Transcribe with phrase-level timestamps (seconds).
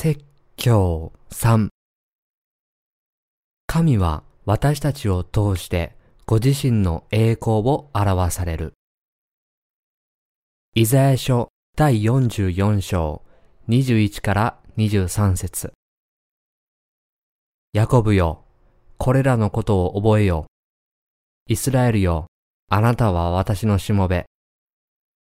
[0.00, 0.20] 説
[0.54, 1.70] 教3
[3.66, 8.74] 神は私たちを通してご自身の栄光を表される。
[10.76, 13.22] イザヤ書第44章
[13.68, 15.72] 21から23節
[17.72, 18.44] ヤコブよ、
[18.98, 20.46] これらのことを覚えよ。
[21.48, 22.28] イスラエルよ、
[22.70, 24.26] あなたは私のしもべ。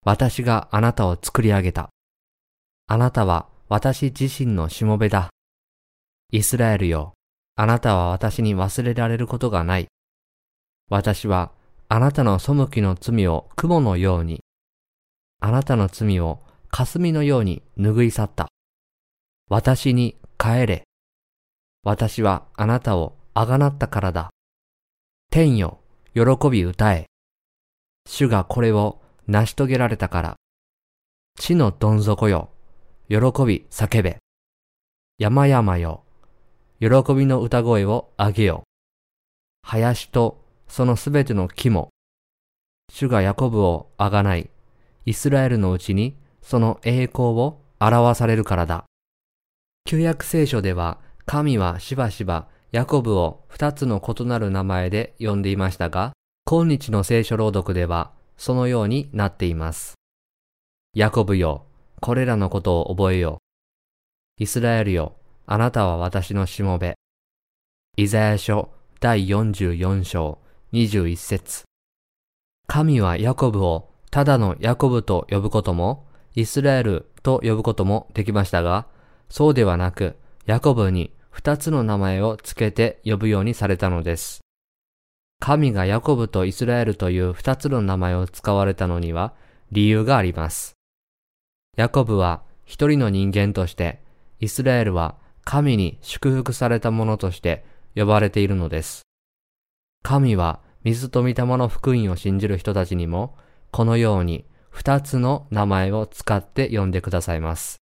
[0.04, 1.88] 私があなたを作り上げた。
[2.88, 5.30] あなたは私自身のしもべだ。
[6.32, 7.14] イスラエルよ、
[7.56, 9.88] あなたは私に忘れられることがない。
[10.90, 11.52] 私は
[11.88, 14.44] あなたの背きの罪を雲のように、
[15.40, 18.50] あなたの罪を霞のように拭い去った。
[19.50, 20.84] 私に帰れ。
[21.84, 24.30] 私はあなたをあがなったからだ。
[25.32, 25.80] 天よ、
[26.14, 27.08] 喜び歌え。
[28.08, 30.36] 主がこれを成し遂げられたから。
[31.40, 32.52] 地のどん底よ、
[33.08, 34.18] 喜び叫べ。
[35.18, 36.04] 山々よ、
[36.80, 38.64] 喜びの歌声をあげよ。
[39.62, 41.90] 林とそのすべての木も、
[42.92, 44.50] 主がヤコブをあがない、
[45.06, 48.86] イスラエルのうちにその栄光を表されるからだ。
[49.86, 56.14] 旧約聖書では、神はしばしばヤコブを二つの異なる名前で呼んでいましたが、
[56.46, 59.96] 今日の聖書朗読ではそのようになっています。
[60.94, 61.65] ヤコブよ、
[62.02, 63.42] これらのことを覚えよ
[64.40, 64.44] う。
[64.44, 65.16] イスラエルよ、
[65.46, 66.96] あなたは私のしもべ。
[67.98, 70.40] イザヤ書第44章
[70.74, 71.64] 21節
[72.68, 78.88] 神はヤコブをただのヤコブと呼ぶことも、イスラエルと呼ぶこともできましたが、
[79.30, 80.16] そうではなく、
[80.46, 84.42] ヤコブに二つの名前を付けて呼ぶようにされたのです。
[85.40, 89.34] 神がヤコブとイスラエルという二つの名前を使われたのには
[89.72, 90.75] 理由があります。
[91.76, 94.02] ヤコブは一人の人間として、
[94.40, 97.66] イスラエルは神に祝福されたものとして
[97.96, 99.02] 呼ばれているのです。
[100.04, 103.36] 神は水と御霊の福音を信じる人たちにも、
[103.72, 107.78] このように二つの名前を使って呼んでくださいます。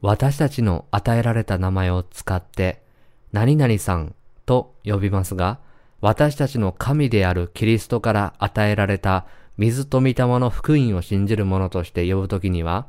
[0.00, 2.82] 私たちの与えられた名前を使って、
[3.32, 4.14] 何々さん
[4.46, 5.60] と呼びますが、
[6.00, 9.26] 私たちの神であるキリストから与えられた
[9.58, 12.86] 水と御霊の福音を信じる者として呼ぶときには、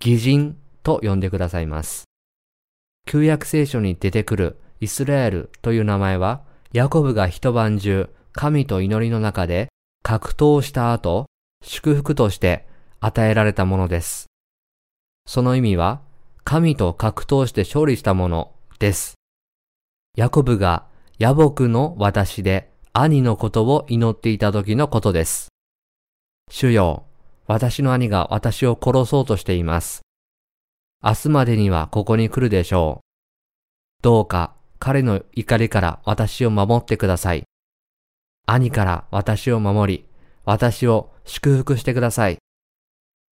[0.00, 2.04] 偽人と呼んでくださいます。
[3.06, 9.68] 旧約聖書に出てくるイスラエルという名前は、ヤコブが一晩中神と祈りの中で
[10.02, 11.26] 格闘した後、
[11.62, 12.66] 祝福として
[12.98, 14.26] 与えられたものです。
[15.26, 16.00] その意味は、
[16.42, 19.14] 神と格闘して勝利したものです。
[20.16, 20.86] ヤコブが
[21.20, 25.50] 野木の私で兄のことを祈っていた時のことです。
[26.52, 27.06] 主よ、
[27.46, 30.02] 私の兄が私を殺そうとしています。
[31.02, 34.02] 明日までにはここに来るでしょう。
[34.02, 37.44] どうか彼の怒りから私を守ってください。
[38.46, 40.06] 兄から私を守り、
[40.44, 42.38] 私を祝福してください。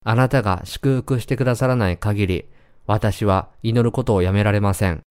[0.04, 2.50] あなたが祝福してくださらない限り、
[2.86, 5.02] 私は祈ることをやめられません。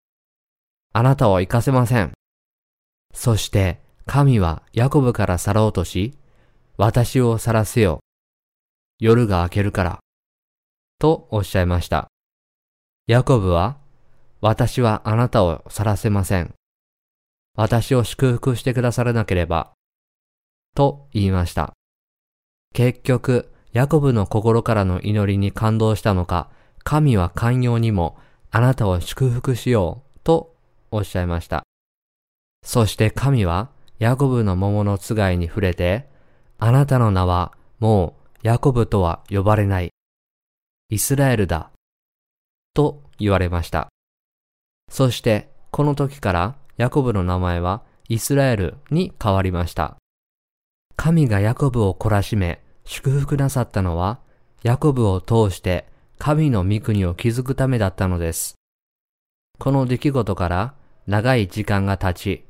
[0.92, 2.12] あなたを行かせません。
[3.14, 6.18] そして神はヤコブから去ろうとし、
[6.84, 8.00] 私を去らせよ。
[8.98, 10.00] 夜が明けるから。
[10.98, 12.08] とおっしゃいました。
[13.06, 13.76] ヤコブは、
[14.40, 16.52] 私はあなたを去らせません。
[17.54, 19.74] 私を祝福してくださらなければ。
[20.74, 21.72] と言いました。
[22.74, 26.50] 結局、ヤコブの心からの祈りに感動したのか、
[26.82, 28.18] 神は寛容にも
[28.50, 30.56] あなたを祝福しようと
[30.90, 31.62] おっしゃいました。
[32.64, 33.70] そして神は
[34.00, 36.10] ヤコブの桃のつがいに触れて、
[36.64, 37.50] あなたの名は
[37.80, 38.14] も
[38.44, 39.90] うヤコブとは呼ばれない。
[40.90, 41.72] イスラエルだ。
[42.72, 43.88] と言われました。
[44.88, 49.96] そしてこの時からヤコブの名前はイスラエルに変わりました。
[50.94, 54.20] 神がヤコブを懲らしめ祝福なさったのは
[54.62, 55.88] ヤコブを通して
[56.18, 58.54] 神の御国を築くためだったのです。
[59.58, 60.74] この出来事から
[61.08, 62.44] 長い時間が経ち、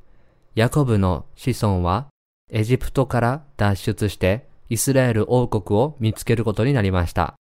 [0.55, 2.12] ヤコブの子孫は
[2.55, 7.35] エジプトから脱出してイスラエル王国を見つけることになりました。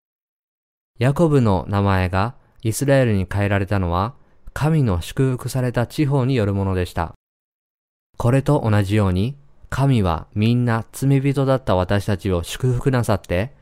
[0.98, 4.14] ヤコブの名前がイスラエルに変えられたのは
[4.54, 7.12] 神の祝福された地方によるものでした。
[8.16, 9.36] これと同じように
[9.68, 13.52] 神はみんな罪人だった私たちを祝福なさって、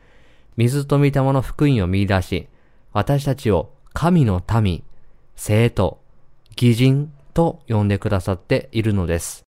[0.57, 2.49] 水と御霊の福音を見出し、
[2.93, 4.85] 私たちを神の民、
[5.35, 6.01] 生徒、
[6.51, 9.43] 義人と呼んでくださっているのです。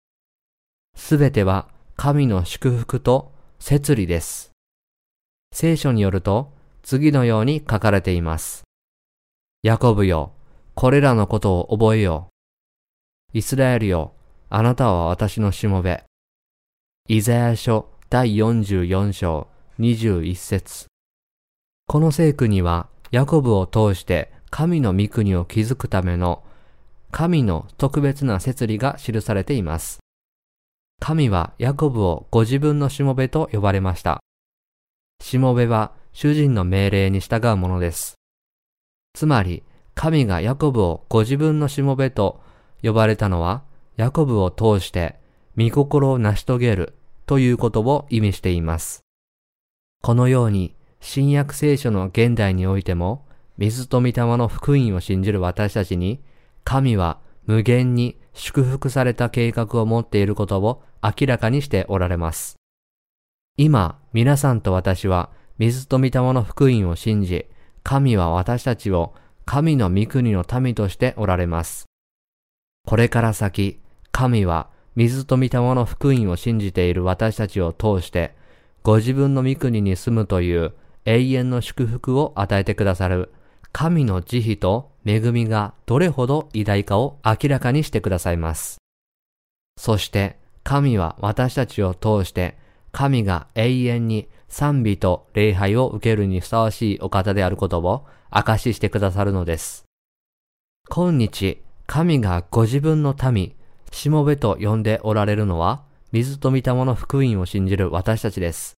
[0.95, 1.69] すべては
[2.03, 4.53] 神の祝福と摂理です。
[5.53, 6.51] 聖書によると
[6.83, 8.63] 次のように書かれています。
[9.63, 10.33] ヤコブよ、
[10.75, 12.31] これらのことを覚えよ
[13.35, 13.37] う。
[13.37, 14.15] イスラエルよ、
[14.49, 16.03] あなたは私のしもべ。
[17.07, 19.49] イザヤ書第44章
[19.79, 20.87] 21節
[21.87, 26.43] この聖句には、ヤコブを通して神の御国を築くための
[27.11, 30.01] 神の特別な摂理が記されています。
[31.01, 34.21] 神はヤコブをご自分のしもべと呼ばれました。
[35.23, 38.15] しもべは主人の命令に従うものです。
[39.15, 39.63] つまり、
[39.95, 42.41] 神がヤコブをご自分のしもべと
[42.83, 43.63] 呼ばれたのは、
[43.97, 45.17] ヤコブを通して
[45.57, 46.95] 御心を成し遂げる
[47.25, 49.01] ということを意味しています。
[50.03, 53.25] このように、新約聖書の現代においても、
[53.57, 56.21] 水と御霊の福音を信じる私たちに、
[56.63, 57.21] 神は
[57.51, 62.55] 無限に祝福された計画を持っていることを明らかにしておられます。
[63.57, 67.47] 今、皆さんと私は、水と御霊の福音を信じ、
[67.83, 69.15] 神は私たちを
[69.47, 71.87] 神の御国の民としておられます。
[72.87, 73.81] これから先、
[74.13, 78.33] 神は水と御霊の福音を信じている私たちを通して、
[78.85, 80.73] ご自分の御国に住むという
[81.05, 83.33] 永遠の祝福を与えてくださる
[83.73, 88.79] 神の慈悲と恵みがどれほど偉大かを明らかにしてくださいます。
[89.77, 92.59] そして神は私たちを通して
[92.93, 99.85] 神が永遠に賛美と礼拝を受けるにふさわしいお方であることを証ししてくださるのです。
[100.89, 103.55] 今日、神がご自分の民、
[103.93, 108.75] しもべと呼んでおられるのは、水と御霊の福音を信じる私たちです。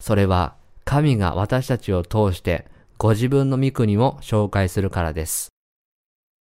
[0.00, 2.66] それは、神が私たちを通して
[2.98, 5.48] ご自分の御国を紹介するからです。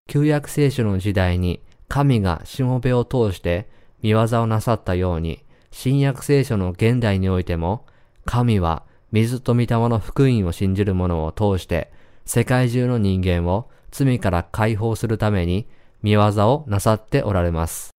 [0.08, 3.68] 旧約聖書の時代に神がしもべを通して
[4.02, 5.42] 見業をなさったように、
[5.72, 7.86] 新約聖書の現代においても、
[8.24, 11.92] 神は水と御霊の福音を信じる者を通して、
[12.24, 15.66] 世界中の人間を罪から解放するために
[16.02, 17.90] 見業をなさっておられます。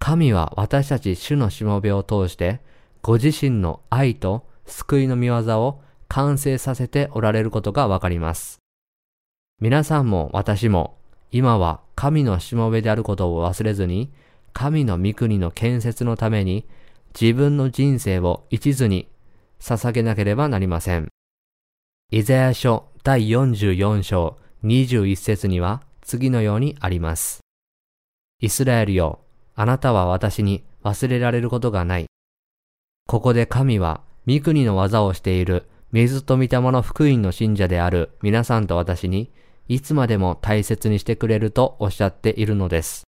[0.00, 2.60] 神は私たち主のしもべを通して、
[3.02, 5.80] ご自身の愛と救いの見業を
[6.12, 8.58] 完成させておられることがわかります。
[9.62, 10.98] 皆さんも私も
[11.30, 14.12] 今は神のしもべであることを忘れずに、
[14.52, 16.66] 神の御国の建設のために
[17.18, 19.08] 自分の人生を一途に
[19.58, 21.08] 捧げなければなりません。
[22.10, 27.40] イザヤ書第44章21節には次のようにあります。
[28.38, 29.20] イスラエルよ、
[29.54, 32.04] あなたは私に忘れられることがない。
[33.08, 39.30] ここで神は御国の技をしている水と御霊の福音の信者である皆さんと私に
[39.68, 43.04] いつまでも大切にしてくれるとおっしゃっているのです。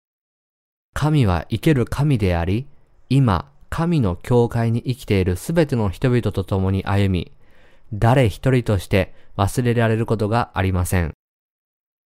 [0.93, 2.67] 神は生ける神であり、
[3.08, 7.32] 今、神の教会に生きているすべての人々と共に歩み、
[7.94, 11.12] 誰一人として忘れられることがありません。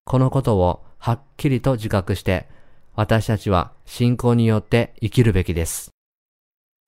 [0.04, 2.50] このことをはっきりと自覚して、
[2.96, 5.92] 私たちは信仰によって生きるべきです。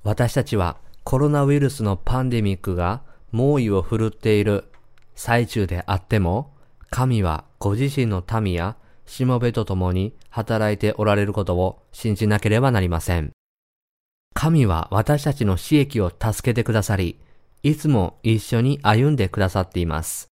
[0.04, 3.01] 私たちはコロナウイルスのパンデミックが
[3.31, 4.65] 猛威を振るっている
[5.15, 6.53] 最中であっても、
[6.89, 13.31] 神はご自身の民やしもべと共に働いておられることを信じなければなりません。
[14.34, 17.19] 神は私たちの死益を助けてくださり、
[17.63, 20.27] いつも一緒に歩んでくださっています。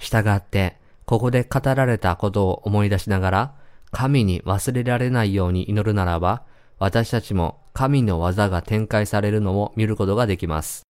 [0.00, 0.76] したがって、
[1.06, 3.54] ここで語られたことを思い出しながら、
[3.90, 6.42] 神に忘れられないように祈るならば、
[6.78, 10.87] 私たちも神の技が展開されるのを見ることができます。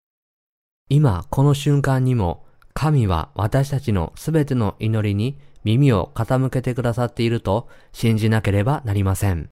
[0.90, 9.50] 今、この瞬間にも、神は私たちのすべての祈りに耳を傾けてくださっていると信じなければなりません。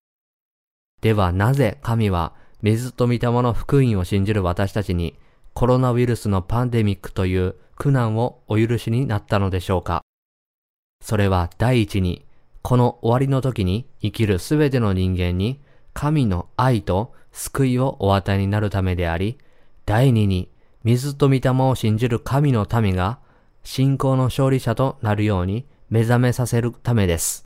[1.01, 5.17] ではなぜ神は水と御霊の福音を信じる私たちに
[5.53, 10.03] コロナウイルスのパンデミックという苦難をお許しになったのでしょうか
[11.01, 12.25] それは第一に、
[12.61, 15.59] この終わりの時に生きるすべての人間に
[15.93, 19.39] 神の愛と救いをお与えになるためであり、
[19.85, 20.49] 第二に、
[20.83, 23.19] 水と御霊を信じる神の民が
[23.63, 27.43] 信仰の勝利者となるように目覚めさせるためです。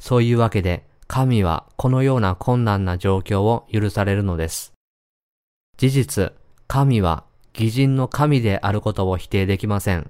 [0.00, 4.72] そういうわけで、神はこのような困難な状況を許されるのです。
[5.76, 6.32] 事実、
[6.66, 10.08] 神は偽人の神であることを否定できません。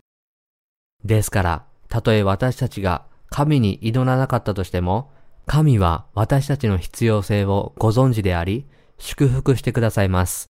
[1.04, 5.10] ですから、たとえ私たちが神に挑らなかったとしても、
[5.46, 8.66] 神は私たちの必要性をご存知であり、
[8.98, 10.46] 祝福してくださいます。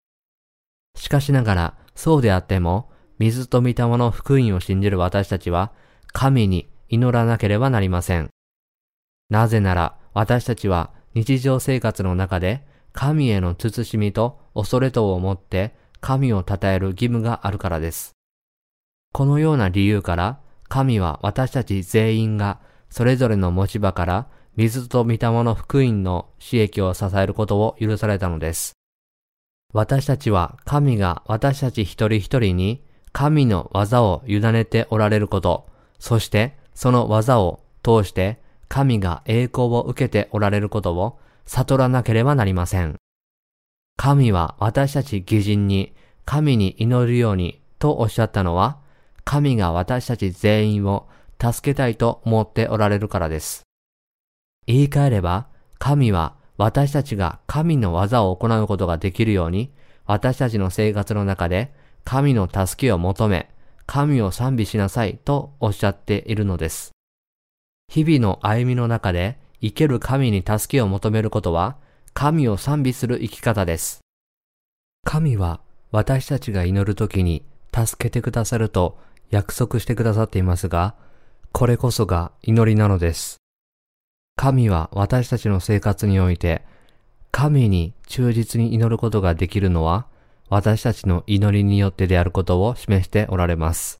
[0.96, 5.72] しかしながら、そうであっても、水と御霊の福音を信じる私たちは、
[6.12, 8.28] 神に祈らなければなりません。
[9.30, 18.12] なぜなら私たちは日常生活の中で神への慎みと恐れとを持って神を称える義務があるからです。
[19.14, 28.74] このような理由から神は私たち全員がそれぞれの持ち場から水と御霊の福音の刺激を支えることを許されたのです。
[29.72, 35.66] 私たちは神が私たち一人一人に神の技を委ねておられること、
[35.98, 42.96] そしてその技を通して神が栄光を受けておられることを悟らなければなりません。
[43.96, 48.78] 神は私たち義人に神に祈るようにとおっしゃったのは、
[49.24, 51.08] 神が私たち全員を
[51.40, 53.62] 助けたいと思っておられるからです。
[54.66, 55.48] 言い換えれば、
[55.78, 59.72] 神は私たちが神の技を行うことができるように、
[60.06, 61.72] 私たちの生活の中で
[62.04, 63.50] 神の助けを求め、
[63.86, 66.92] 神を賛美しなさいとおっしゃっているのです。
[67.88, 71.76] 日々の歩みの中で生ける神に助けを求めることは、
[72.14, 74.00] 神を賛美する生き方です。
[75.04, 77.44] 神は私たちが祈るときに
[77.74, 78.98] 助けてくださると
[79.30, 80.94] 約束してくださっていますが、
[81.52, 83.41] これこそが祈りなのです。
[84.42, 86.62] 神は私たちの生活において、
[87.30, 90.08] 神に忠実に祈ることができるのは、
[90.48, 93.98] 私たちの祈りによってであることを示しておられます。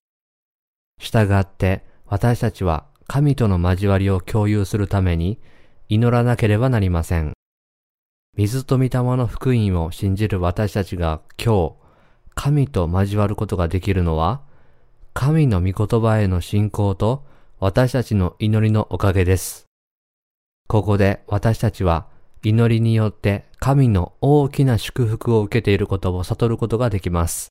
[0.98, 5.38] 従って、私たちは神との交わりを共有するために
[5.88, 7.34] 祈らなければなりません。
[8.36, 11.74] 水と御霊の福音を信じる私たちが今日、
[12.34, 14.42] 神と交わることができるのは、
[15.14, 17.24] 神の御言葉への信仰と
[17.60, 19.68] 私たちの祈りのおかげです。
[20.72, 22.06] ここで私たちは
[22.42, 27.48] 祈りによって神の大きな祝福を受けていることを悟ることができます。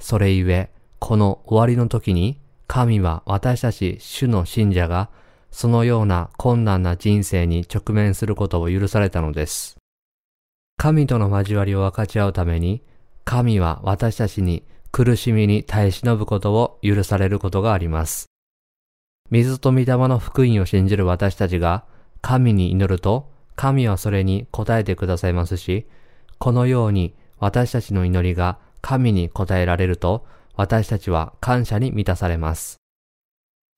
[0.00, 2.38] それゆえ、この終わりの時に
[2.68, 5.10] 神は私たち主の信者が
[5.50, 9.76] そのような困難な人生に直面することを許されたのです。
[10.76, 12.84] 神との交わりを分かち合うために、
[13.24, 14.62] 神は私たちに
[14.92, 18.26] 苦しみに耐え忍ぶことを許されることがあります。
[19.30, 21.90] 水と御霊の福音を信じる私たちが
[22.22, 25.86] 神に祈ると、神はそれに応えてくださいますし、
[26.38, 30.24] このように私たちの祈りが神に応えられると、
[30.54, 32.76] 私たちは感謝に満たされます。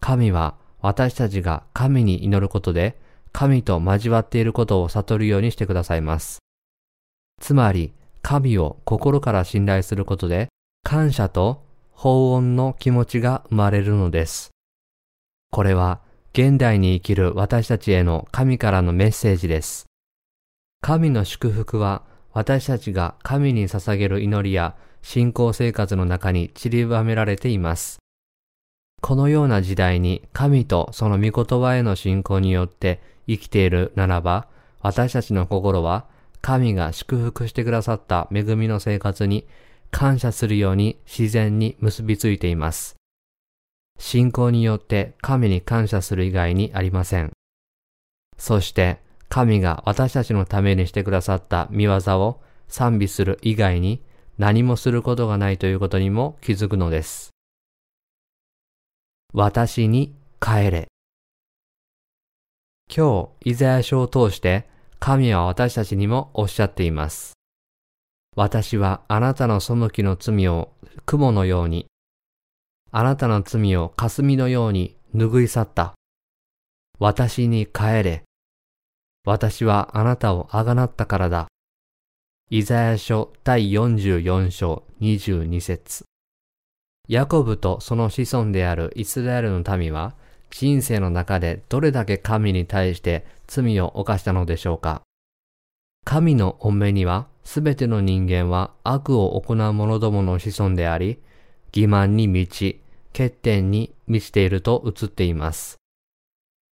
[0.01, 3.01] 神は私たちが神に祈ることで、
[3.33, 6.39] 神と交わっていることを悟るようにしてくださいます。
[7.41, 10.49] つまり、神を心から信頼することで、
[10.83, 14.51] 感謝と法恩の気持ちが生まれるのです。
[15.51, 16.01] これは
[16.37, 19.87] 現代に生きる私たちへの神からのメッセージです。
[20.81, 27.99] 神の祝福は私たちが神に捧げる祈りや信仰生活の中に散りばめられています。
[29.01, 34.49] このような時代に神とその御言葉への信仰によって生きているならば、
[34.81, 36.07] 私たちの心は
[36.41, 39.47] 神が祝福してくださった恵みの生活に
[39.93, 42.97] 感謝するように自然に結びついています。
[43.99, 47.33] 信仰によって神に感謝する以外にありません。
[48.37, 54.03] そして神が私たちのためにしてくださった見業を賛美する以外に
[54.39, 57.31] 何もすることがないということにも気づくのです。
[59.33, 60.89] 私に帰れ。
[62.95, 64.69] 今日、イザヤ書を通して
[65.01, 67.33] 神は私たちにもおっしゃっています。
[68.37, 70.73] 私はあなたの背きの罪を
[71.07, 71.87] 雲のように
[72.97, 75.95] あなたの罪を霞のように拭い去った。
[77.01, 78.23] 私に帰れ。
[79.27, 81.49] 私はあなたをあがなったからだ。
[82.51, 86.05] イザヤ書第44章22節
[87.09, 90.15] ヤコブとその子孫であるイスラエルの民は
[90.51, 95.03] 人生の中でどれだけ神に対して罪を犯したのでしょうか
[96.05, 101.19] 神の御目にはすべての人間は悪を行う者どもの子孫であり、
[101.73, 102.84] 欺瞞に満ち、
[103.17, 105.77] 欠点に満ちていると映っています。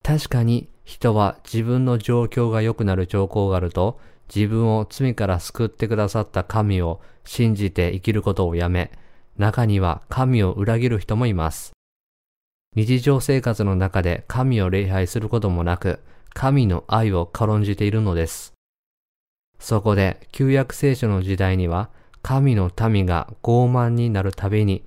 [0.02, 4.00] 確かに人は自分の状況が良くなる兆候があると
[4.34, 8.90] 自分を罪から救ってくださった神を信じて生きることをやめ、
[9.36, 11.72] 中には神を裏切る人もいます。
[12.76, 16.00] 日常生活の中で神を礼拝することもなく、
[16.34, 18.52] 神の愛を軽んじているのです。
[19.58, 21.90] そこで旧約聖書の時代には
[22.22, 24.84] 神の民が傲慢になるたびに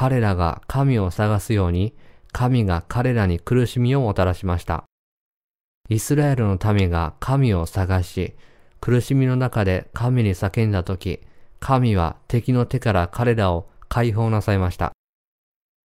[0.00, 1.92] 彼らが神を探すように、
[2.30, 4.84] 神が彼らに苦しみをもたらしました。
[5.88, 8.36] イスラエルの民が神を探し、
[8.80, 11.18] 苦しみの中で神に叫んだとき、
[11.58, 14.92] 神は敵の手から彼らを解放なさいました。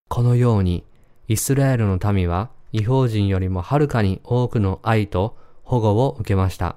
[0.10, 0.84] このように、
[1.28, 6.76] イスラエルの民は違法人よりもはるかに多くの愛と保護を受けました。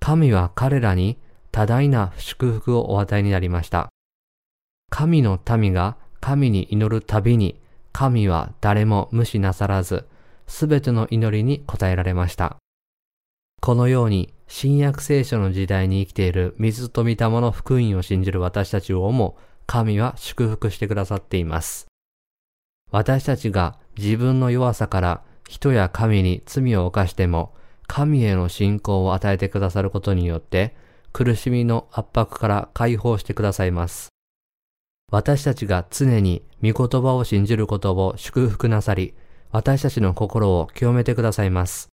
[0.00, 1.16] 神は彼らに
[1.52, 3.88] 多大な祝福をお与えになりました。
[4.90, 7.60] 神の民が神に祈るたびに
[7.92, 10.06] 神は誰も無視なさらず、
[10.46, 12.56] すべての祈りに応えられました。
[13.60, 21.88] このように、新約聖書の時代に生きている水と御霊の福音を信じる私たちをも、神は祝福してくださっています。
[22.90, 27.52] 私たちが自分の弱さから人や神に罪を犯しても、
[27.86, 30.74] 神への信仰を与えてくださることによって、
[31.12, 34.13] 苦しみの圧迫から解放してくださいます。
[35.14, 39.14] 私たちが常に御言葉を信じることを祝福なさり、
[39.52, 41.86] 私たちの心を清めてくださいます。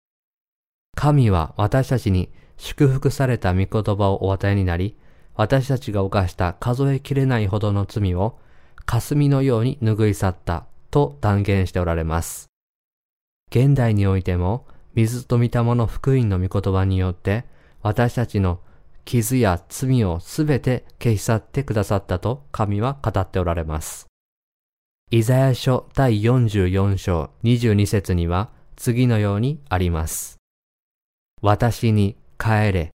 [0.96, 4.96] 神は私たちに祝福された御言葉をお与えになり、
[5.36, 8.40] 私たちが犯した数えきれないほどの罪を
[8.86, 12.48] 霞のように拭い去ったと断言しておられます。
[13.52, 17.44] 現代においても、水と御霊の福音の御言葉によって、
[17.82, 18.62] 私たちの
[19.10, 24.06] 傷や罪をすべて消し去ってくださったと神は語っておられます。
[25.10, 30.38] イザヤ書第44章22節には次のようにあります。
[31.42, 32.92] 私に帰れ。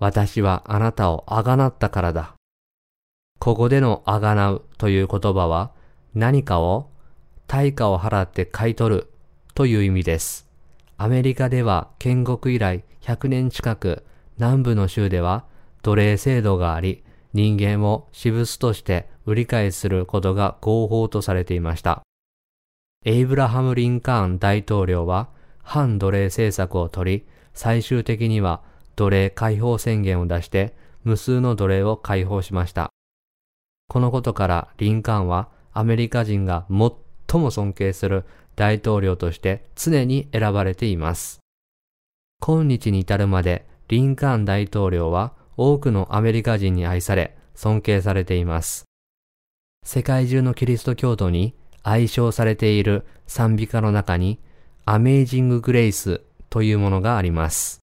[0.00, 2.34] 私はあなたをあがなったからだ。
[3.38, 5.70] ここでのあがなうという言葉は
[6.16, 6.90] 何かを
[7.46, 9.12] 対価を払って買い取る
[9.54, 10.48] という意味です。
[10.96, 14.02] アメリカでは建国以来100年近く
[14.38, 15.44] 南部の州では
[15.82, 22.02] 奴隷制度があり、人間を私物として売り買いすることが合法とされていました。
[23.04, 25.28] エイブラハム・リンカーン大統領は
[25.62, 28.62] 反奴隷政策を取り、最終的には
[28.96, 30.74] 奴隷解放宣言を出して
[31.04, 32.90] 無数の奴隷を解放しました。
[33.88, 38.24] このことからリンカーンはアメリカ人が最も尊敬する
[38.56, 41.40] 大統領として常に選ばれています。
[42.40, 48.84] 今日に至るまでリンカーン大統領は多くのアメリカ人に愛され、尊敬されています。
[49.84, 54.40] 世界中のキリスト教徒に愛称されている賛美歌の中に、
[54.86, 57.80] アメイジング・グレイスというものがあります。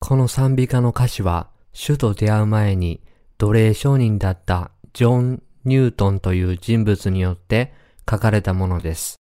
[0.00, 3.00] この賛美歌の歌詞は、主と出会う前に
[3.38, 7.72] 奴隷商人だったジョン・ニュートンという人物によって
[8.08, 9.16] 書かれたものです。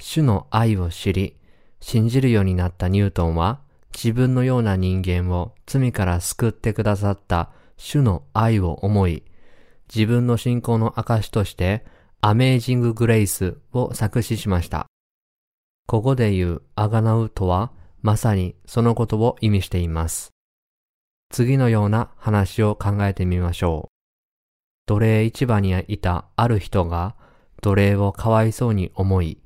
[0.00, 1.36] 主の愛を知り、
[1.80, 3.60] 信じるようになったニュートンは、
[3.94, 9.24] 自分のような人間を罪から救ってくださった主の愛を思い、
[9.94, 11.84] 自分の信仰の証として、
[12.20, 14.86] アメージング・グレイスを作詞しました。
[15.86, 17.72] ここで言うあがなうとは、
[18.02, 20.30] まさにそのことを意味しています。
[21.30, 23.90] 次のような話を考えてみましょう。
[24.86, 27.14] 奴隷市場にいたある人が
[27.62, 29.38] 奴隷をかわいそうに思い、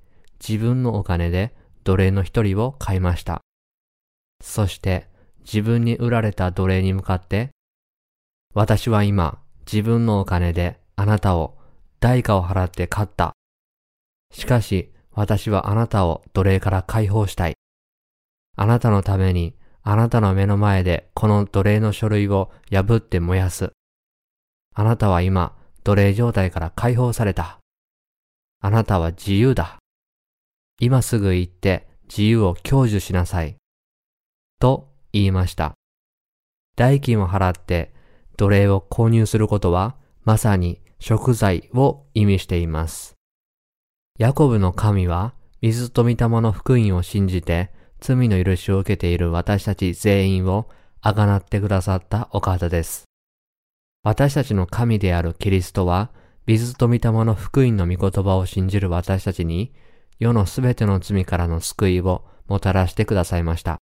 [0.47, 1.55] 自分のお金で
[1.85, 3.44] 奴隷の一人を買いました。
[4.41, 5.09] そして
[5.41, 7.51] 自分に売られた奴隷に向かって、
[8.55, 9.39] 私は今
[9.71, 11.59] 自分のお金であなたを
[12.01, 13.33] 代価を払って買った。
[14.33, 17.55] しかし私はあなたを奴隷から解放したい。
[18.57, 23.73] あなたのためにあなたの目の前でこの奴隷の書類を破って燃やす。
[24.75, 27.59] あなたは今奴隷状態から解放された。
[28.61, 29.79] あなたは自由だ。
[30.81, 33.57] 今すぐ行って自由を享受しなさい。
[34.65, 35.75] と言いました。
[36.75, 37.93] 代金を払って
[38.39, 43.13] 奴隷を購入することはまさに食材を意味しています。
[44.19, 50.71] ヤコブの神は水と御霊の福音を信じて罪の許しを受けている私たち全員を
[51.03, 53.05] あがなってくださったお方です。
[54.03, 56.11] 私たちの神であるキリストは
[56.47, 59.75] 水と御霊の福音の御言葉を信じる私たちに
[60.19, 63.84] 世のすべての罪からの救いをもたらしてくださいました。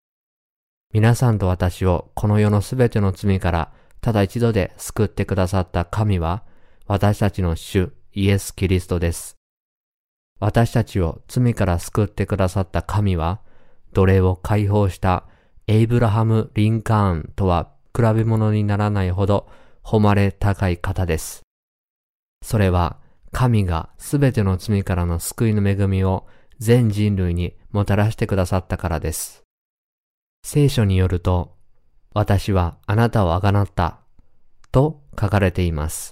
[0.93, 6.43] 皆さんと私をこの世のすべての罪からただ一度で救ってくださった神は
[6.85, 9.35] 私たちの主イエス・キリストです。
[10.39, 13.41] 私たちを罪から救ってくださった神は
[13.91, 15.25] 奴隷を解放した
[15.67, 19.49] エイブラハム・リンカーンとは比べ物にならないほど
[19.83, 21.41] 誉れ高い方です。
[22.43, 22.97] それは
[23.33, 26.27] 神がすべての罪からの救いの恵みを
[26.59, 29.46] 全人類にもたらしてくださったからです。
[30.49, 31.57] 聖書によると、
[32.13, 33.99] 私はあなたをあがなった
[34.71, 36.11] と書かれています。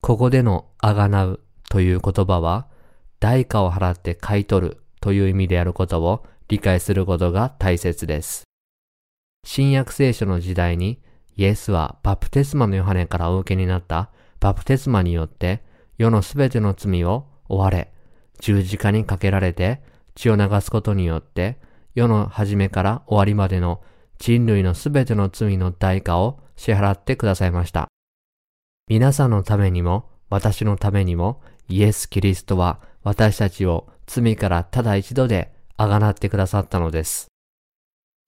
[0.00, 2.66] ここでのあがなうという言葉は、
[3.20, 8.44] 代価を払って買い取るという意味であることを理解することが大切です。
[9.44, 11.02] 新約聖書の時代に
[11.36, 14.08] イエスはバプテスマのヨハネからお受けになった
[14.40, 15.62] バプテスマによって
[15.98, 17.92] 世のすべての罪を追われ、
[18.40, 19.82] 十字架にかけられて
[20.14, 21.58] 血を流すことによって、
[21.96, 23.80] 世の初めから終わりまでの
[24.18, 27.88] 人類のすべての罪の代価を支払ってくださいました。
[28.86, 37.28] 皆さんのためにも、私のためにも、イエス・キリストは私たちを罪からただ一度であがなってくださったのです。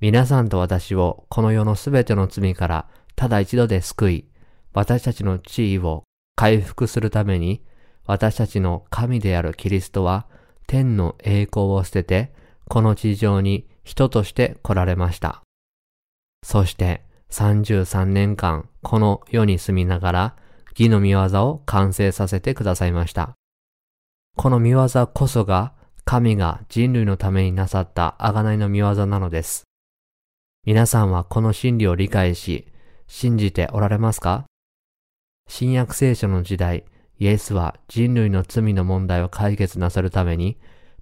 [0.00, 4.28] 皆さんと私をこの世のすべての罪からただ一度で救い、
[4.72, 6.04] 私たちの地位を
[6.37, 7.62] 回復するために、
[8.07, 10.26] 私たちの神であるキリストは
[10.66, 12.38] 天の栄光を捨てて、
[12.68, 15.42] この地上に人として来られました。
[16.42, 20.37] そして33年間この世に住みながら
[20.78, 23.35] 義の見業を完成させてくださいました。
[24.37, 25.72] この見業こそが
[26.04, 29.64] 神が人類のためになさった贖いの見業なのです。
[30.64, 32.72] 皆さんはこの真理を理解し、
[33.07, 34.44] 信じておられますか？
[35.48, 36.85] 新約聖書の時代、
[37.18, 40.59] イエスは人類の罪の問題を解決なさるために、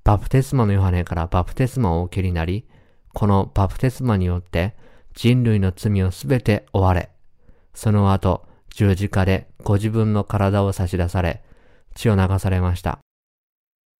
[0.07, 2.65] バプテスマのヨハネからバプテスマを受けになり、
[3.13, 4.77] このバプテスマによって
[5.15, 7.11] 人類の罪をすべて追われ、
[7.75, 11.43] その後、十字架でご自分の体を差し出され、
[11.97, 13.01] 血を流されました。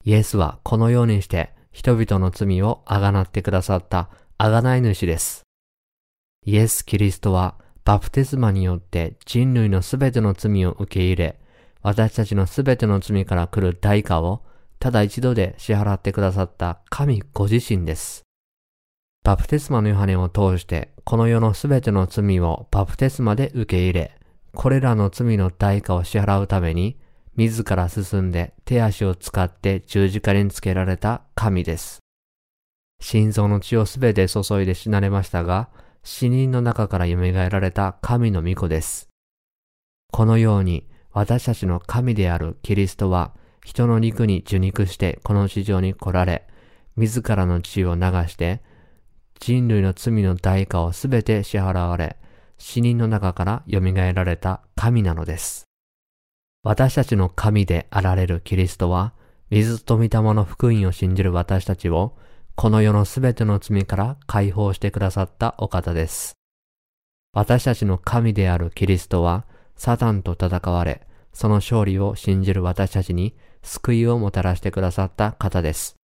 [0.05, 5.43] イエスはこのようにして人々の罪をあがなってくださったあがない主です。
[6.45, 11.41] イエス・キリストはバプテスマによって人類のすべての罪を受け入れ、
[11.83, 14.45] 私たちのすべての罪から来る代価を
[14.79, 18.23] ただ一度で支払ってくださった神ご自身です。
[19.25, 24.19] バプテスマのヨハネを通してこの世のすべての罪をバプテスマで受け入れ、
[24.55, 26.99] これらの罪の代価を支払うために、
[27.37, 32.01] 自ら進んで手足を使って十字架につけられた神です。
[33.01, 35.69] 心臓の血をすべて注いで死なれましたが、
[36.03, 39.09] 死人の中から蘇られた神の御子です。
[40.11, 43.33] このように私たちの神であるキリストは
[43.67, 46.47] 人の肉に受肉してこの地上に来られ、
[46.95, 48.63] 自らの血を流して
[49.41, 52.17] 人類の罪の代価をすべて支払われ、
[52.59, 55.65] 死人の中から蘇られた神なのです。
[56.63, 59.15] 私たちの神であられるキリストは、
[59.51, 62.17] 水と御霊の福音を信じる私たちを、
[62.55, 66.35] この世のすべての罪から解放してくださったお方です。
[67.33, 75.97] 私たちの神であるキリストは、サタンと戦われ、その勝利を信じる私たちに救いをもたらしてくださった方です。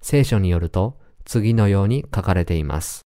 [0.00, 3.02] 聖書によると、次のように書かれています。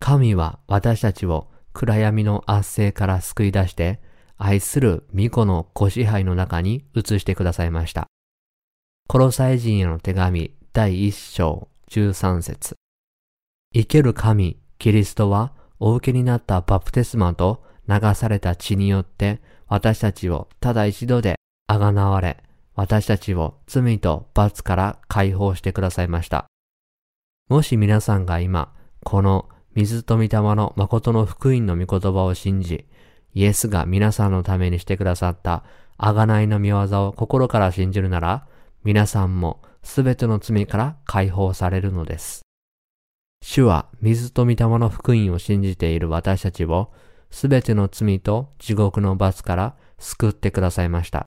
[0.00, 4.00] 神は私たちを暗闇の圧政から救い出して、
[4.36, 8.06] 愛する御子のご支配の中に移してくださいました。
[9.08, 12.76] コロサイ人への手紙第一章十三節
[13.74, 22.42] 生ける神、キリストはお受けになったバプテスマと流された血によって私たちをただ一度であがなわれ、
[22.78, 26.46] 私たちを罪と罰から解放してくださいました。
[27.48, 32.86] もし皆さんが今、この水と御霊の誠の福音の御言葉を信じ、
[33.34, 35.64] イエスが皆さんのためにしてくださった
[35.98, 38.46] 贖いの御業を心から信じるなら、
[38.84, 42.42] 皆さんもすべての罪から解放されるのです。
[43.42, 46.92] 主は水と御霊の福音を信じている私たちを
[47.32, 51.26] すべての罪と地獄の罰から救ってくださいました。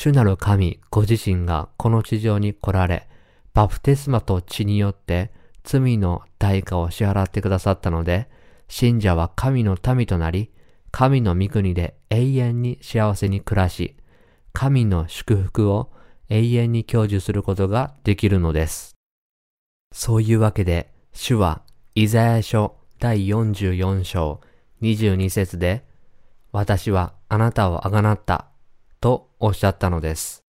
[0.00, 3.08] 主なる神ご自身がこの地上に来られ、
[3.52, 5.32] バプテスマと血によって
[5.64, 8.28] 罪の代価を支払ってくださったので、
[8.68, 10.52] 信者は神の民となり、
[10.92, 13.96] 神の御国で永遠に幸せに暮らし、
[14.52, 15.90] 神の祝福を
[16.28, 18.94] 永遠に享受することができるのです。
[19.92, 21.62] そういうわけで、主は、
[21.96, 24.40] イザヤ書第44章
[24.80, 25.84] 22節で、
[26.52, 28.46] 私はあなたをあがなった、
[29.40, 30.42] おっしゃったのです。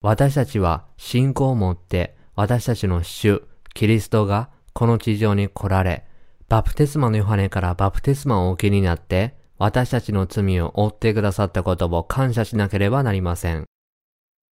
[0.00, 3.42] 私たちは信仰を持って私たちの主、
[3.74, 6.04] キリストがこの地上に来られ、
[6.48, 13.64] バプテスマのヨハネからバプテスマをお受けになって、私たちの罪を負ってくださったことを感謝しなければなりません。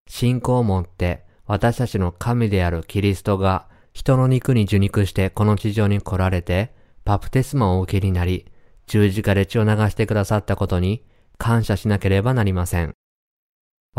[0.10, 6.74] 信仰を持って私たちの神であるキリストが人の肉に受肉してこの地上に来られて、
[7.06, 8.46] バプテスマをお受けになり、
[8.88, 11.06] 十字架で血を流してくださったことに
[11.38, 12.94] 感謝しなければなりません。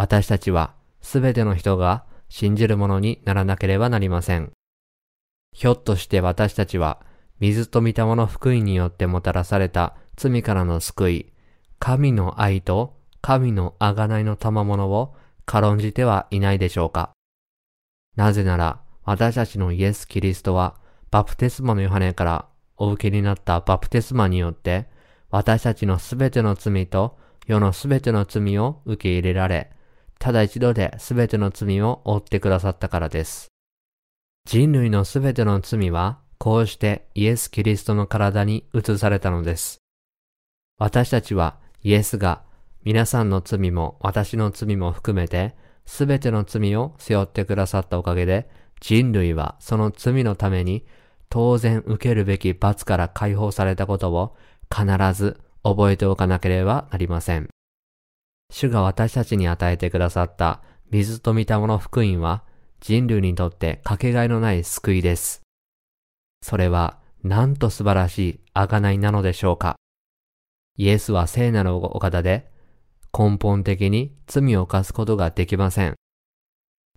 [0.01, 4.51] 私たちはすべての人が信じるものにならなければなりません。
[5.53, 7.03] ひょっとして私たちは、
[7.39, 11.33] 水と御霊の福音によってもたらされた罪からの救い、
[11.79, 17.11] 神の愛と神の贖いの賜物を軽んじてはいないでしょうか。
[18.17, 20.77] なぜなら、私たちのイエス・キリストは、
[21.11, 22.47] バプテスマのヨハネから
[22.79, 24.89] お受けになったバプテスマによって、
[25.29, 29.73] 私たちのすべての罪と世のすべての罪を受け入れられ、
[30.20, 33.48] ただ一度で全ての罪を負ってくださったからです。
[34.44, 39.78] 人類の全ての罪は、こうしてイエス・キリストの体に移されたのです。
[40.78, 42.42] 私たちはイエスが
[42.85, 45.54] 皆さんの罪も私の罪も含めて、
[45.87, 50.87] すべての罪を背負ってくださったおかげで、人類はその罪のために
[51.30, 54.37] 当然受けるべき罰から解放されたことを
[54.70, 57.48] 必ず覚えておかなければなりません。
[58.51, 60.61] 主が私たちに与えてくださった
[60.91, 62.43] 水と御霊の福音は
[62.81, 65.43] 人類にとってかけがえのない救いです。
[66.43, 69.77] それはなんと素晴らしい贖いなのでしょうか。
[70.77, 72.51] イエスは聖なるお方で
[73.17, 75.95] 根本的に罪を犯すことができません。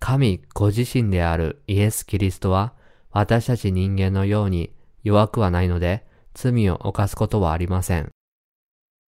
[0.00, 2.74] 神ご自身であるイエス・キリストは
[3.10, 8.10] 私たち人間のように弱くはないので罪を犯すことはありません。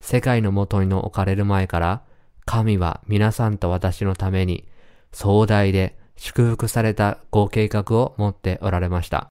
[0.03, 2.03] 世界のもとに置かれる前から
[2.45, 4.67] 神は皆さんと私のために
[5.13, 9.29] 壮大で祝福されたご計画を持っておられました。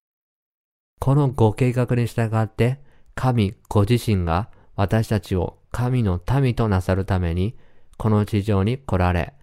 [1.00, 2.80] このご計画に従って
[3.16, 7.56] 神ご自身が私たちを神の民となさるために
[7.98, 9.34] この地上に来られ、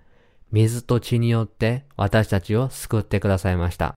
[0.53, 3.95] 水と血によって私たちを救ってくださいました。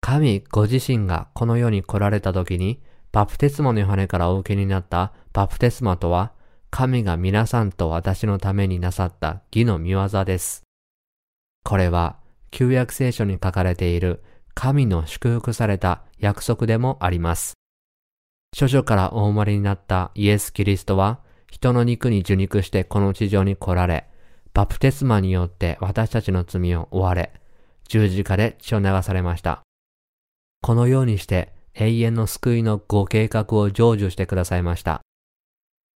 [0.00, 6.32] 神ご自身がこの世に来られた時に、バプテスマのヨハネからお受けになったバプテスマとは、
[6.70, 10.62] 神が皆さんと私のためになさった義の見業です。
[11.64, 12.16] これは、
[12.50, 14.22] 旧約聖書に書かれている
[14.54, 17.54] 神の祝福された約束でもあります。
[18.54, 24.06] 諸書からお生まれになったイエス・キリストは、人の肉に受肉してこの地上に来られ、
[24.54, 27.32] バプテスマによって私たちの罪を追われ、
[27.88, 29.62] 十字架で血を流されました。
[30.62, 35.00] このようにして永遠の救いのご計画を成就してくださいました。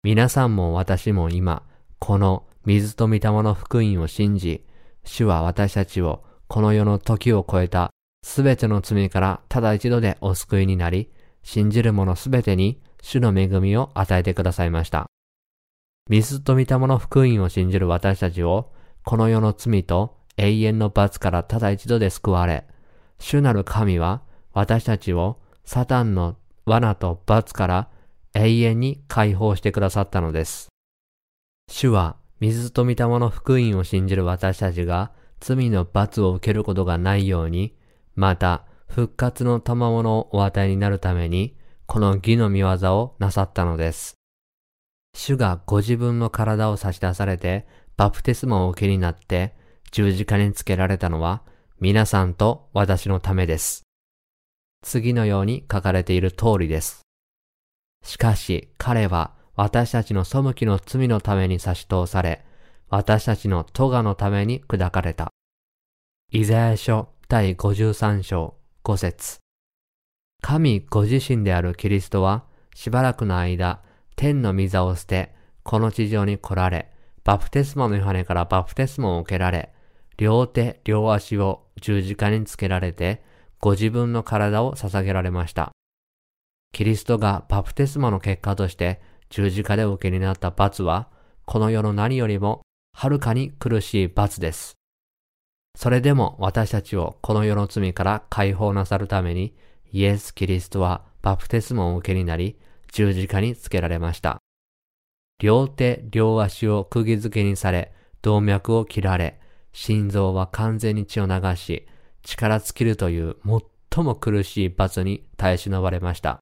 [0.03, 1.61] 皆さんも私も今、
[1.99, 4.65] この水と御霊の福音を信じ、
[5.03, 7.91] 主は私たちをこの世の時を超えた
[8.23, 11.11] すべての罪からただ一度でお救いになり、
[11.43, 15.05] 信じる者すべてに主の恵みを与えてくださいました。
[16.09, 18.71] 水と御霊の福音を信じる私たちを、
[19.05, 22.65] この世の罪と永遠の罰からただ一度で救われ、
[23.19, 27.89] 主なる神は私たちをサタンの罠と罰から
[28.33, 30.69] 永遠に解放してくださったのです。
[31.69, 37.75] 主は水と御霊の福音を信じる私たちが罪の罰を受けることがないように、
[38.15, 44.15] また復活の賜物をお与えになるために、この義の見業をなさったのです。
[45.13, 47.67] 主がご自分の体を差し出されて、
[47.97, 49.55] バプテスマを受けになって
[49.91, 51.41] 十字架につけられたのは、
[51.79, 53.83] 皆さんと私のためです。
[54.83, 57.01] 次のように書かれている通りです。
[58.03, 62.43] しかし彼は私たちの背きの罪のために差し通され、
[62.89, 65.29] 私たちの咎のために砕かれた。
[66.31, 69.39] イザヤ書第53章5節
[70.41, 73.81] 神ご自身であるキリストはしばらくの間、
[74.15, 75.33] 天の御座を捨て、
[75.63, 76.91] この地上に来られ、
[77.23, 79.71] バプテスマのヨハネからバプテスマを受けられ、
[80.17, 83.21] 両手、両足を十字架につけられて、
[83.59, 85.71] ご自分の体を捧げられました。
[86.71, 91.09] キリストがバプテスマの結果として十字架でお受けになった罰は、
[91.45, 92.61] この世の何よりも
[92.93, 94.73] はるかに苦しい罰です。
[95.77, 99.55] それでも私たちをこの世の罪から解放なさるために、
[99.91, 102.57] イエス・キリストはバプテスマを受けになり、
[102.91, 104.37] 十字架につけられました。
[105.39, 109.39] 両手、両足を釘付けにされ、動脈を切られ、
[109.73, 111.87] 心臓は完全に血を流し、
[112.23, 113.37] 力尽きるという
[113.91, 116.39] 最も苦しい罰に耐え忍ばれました。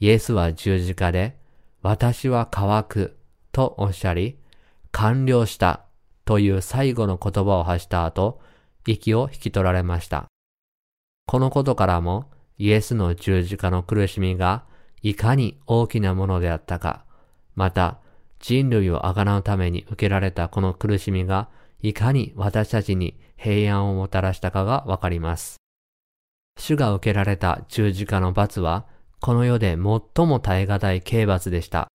[0.00, 1.36] イエスは十字架で、
[1.82, 3.16] 私は乾く
[3.52, 4.38] とおっしゃり、
[4.92, 5.84] 完了した
[6.24, 8.40] という最後の言葉を発した後、
[8.86, 10.26] 息を引き取られました。
[11.26, 14.64] このことからも、イエスの十字架の苦しみが
[15.02, 17.04] いかに大きなものであったか、
[17.54, 17.98] また
[18.40, 21.48] 人類をあがなうために受けられたこの苦しみが
[21.80, 25.56] いかに私たちに平安をもたらしたかがわかります。
[26.58, 28.86] 主が受けられた十字架の罰は、
[29.20, 31.88] この世で最も耐え難い刑罰でした。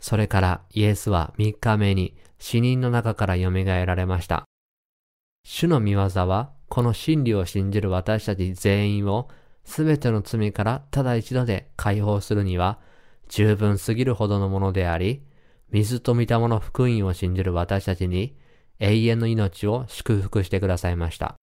[0.00, 4.44] それからイエスは三日目に死人の中から蘇られました。
[5.44, 9.28] 主の見業は、この真理を信じる私たち全員を
[9.64, 12.78] すべての罪からただ一度で解放するには
[13.28, 15.22] 十分すぎるほどのものであり、
[15.70, 18.36] 水と御霊の福音を信じる私たちに
[18.78, 21.34] 永遠の命を祝福してくださいました。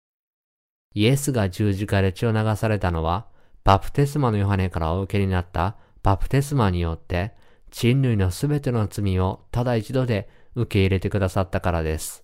[0.94, 3.26] イエスが十字架で血を流されたのは、
[3.66, 5.74] バプテスマのヨハネからお受けになった
[6.04, 7.34] バプテスマによって、
[7.72, 12.22] 人類のすべての罪をただ一度で受け入れてくださったからです。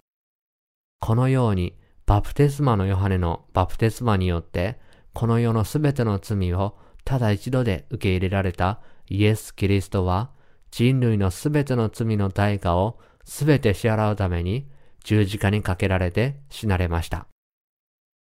[1.00, 1.76] このように、
[2.06, 4.78] バプテスマのヨハネのバプテスマによって、
[5.14, 8.78] この世のすべての罪をただ一度で受け入れられた
[9.08, 10.30] イエス・キリストは、
[10.70, 14.68] 人類のすべての罪の代価をすべて支払うために
[15.02, 17.26] 十字架にかけられて死なれました。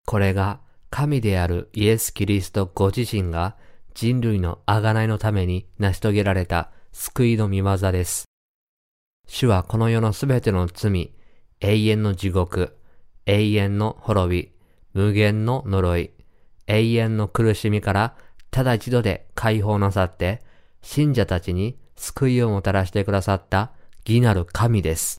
[0.05, 3.56] これが神であるイエス・キリストご自身が
[3.93, 8.25] 人類の贖いのために成し遂げられた救いの見業です。
[9.28, 11.13] 主はこの世のすべての罪、
[11.60, 12.78] 永遠の地獄、
[13.25, 14.52] 永遠の滅び、
[14.93, 16.12] 無限の呪い、
[16.65, 18.15] 永遠の苦しみから
[18.52, 20.41] ただ一度で解放なさって、
[20.82, 23.71] 信者たちに救いをもたらしてくださった
[24.06, 25.17] 義なる神です。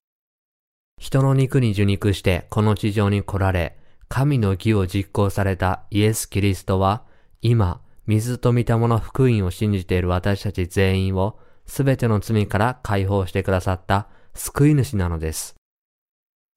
[0.99, 3.77] 人の肉に受肉してこの地上に来られ、
[4.11, 7.05] 神の義を実行されたイエス・キリストは、
[7.43, 15.55] 今、水と御霊の福音を信じている私たち全員を、すべての罪から解放してくださった救い主なのです。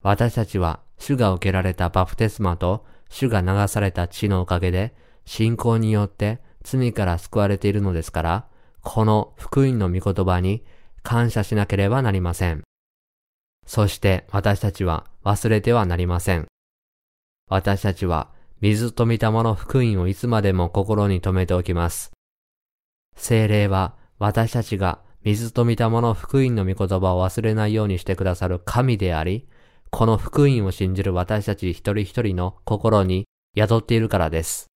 [0.02, 4.92] 私たちは、主が受けられたバプテスマと、主が流された血のおかげで、
[5.24, 8.46] 信仰によって罪から救われているのですから、
[8.82, 10.64] この福音の御言葉に
[11.04, 12.64] 感謝しなければなりません。
[13.64, 16.48] そして私たちは忘れてはなりません。
[17.48, 18.30] 私たちは
[18.60, 22.12] 水と御霊の福音をいつまでも心に留めておきます。
[23.16, 29.46] 精霊は私たちが水と御霊の福音の御言葉を忘れないようにしてくださる神であり、
[29.90, 33.26] この福音を信じる私たち一人一人の心に
[33.56, 34.66] 宿っているからです。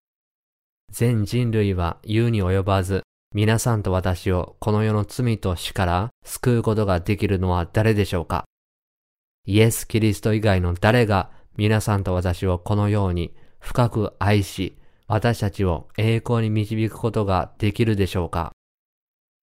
[0.91, 3.03] 全人類は言うに及ばず、
[3.33, 8.45] 皆さんと私をこの世の罪と死から救うことができるのは誰でしょうか
[9.45, 11.29] イエス・キリスト以外の誰が
[11.59, 18.53] 皆さんと私をこのように深く愛し、私たちを栄光に導くことができるでしょうか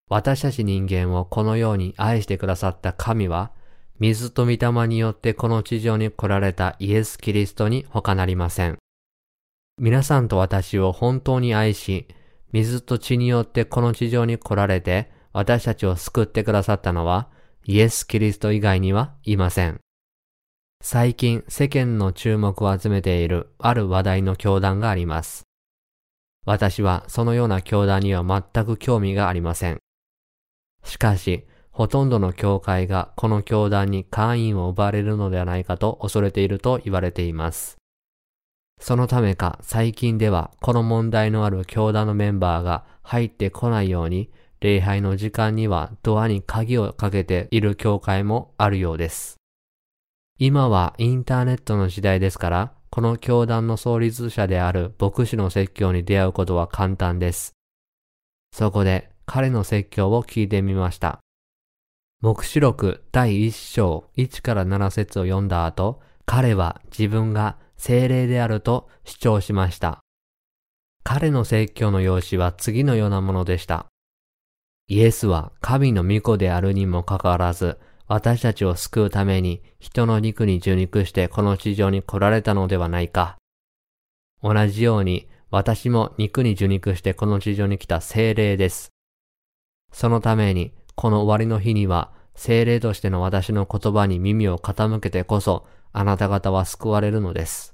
[0.07, 3.51] 私たち人間をこのように愛してくださった神は、
[3.99, 8.77] 水と御霊によってこの地上に来られたイエス・キリストに他なりません。
[9.77, 12.07] 皆さんと私を本当に愛し、
[12.53, 17.27] 水と血によってこの地上に来られて私たちを救ってくださったのは
[17.65, 19.81] イエス・キリスト以外にはいません。
[20.87, 25.47] 最近世間の注目を集めているある話題の教団があります。
[26.45, 29.79] 私はそのような教団には全く興味がありません。
[30.83, 37.77] しかし、ほとんどの教会がこの教団に会員を奪われるのではないかと恐れていると言われています。
[38.79, 49.37] そのためか最近ではこの問題のある教団のメンバーが入ってこないように礼拝の時間にはドアに鍵をかけている教会もあるようです。
[50.37, 57.53] 今はインターネットの時代ですから、この教団の創立者である牧師の説教に出会うことは簡単です。
[58.51, 61.19] そこで彼の説教を聞いてみました。
[62.21, 70.01] 目視録第1章1から7節を読んだ後、彼は自分が精霊であると主張しました。
[71.05, 73.85] 彼の説教の用紙は次のようなものでした。
[74.87, 83.37] イエスは神の御子であるにもかかわらず、私たちを救うために人の肉に受肉してこの地上に来られたのではないか。
[84.43, 88.89] 同じように私も肉に受肉してこの地上に来た精霊です。
[89.91, 97.71] そのためにこの終わりの日には精霊としての私の言葉に耳を傾けてこそあなた方は救われるのです。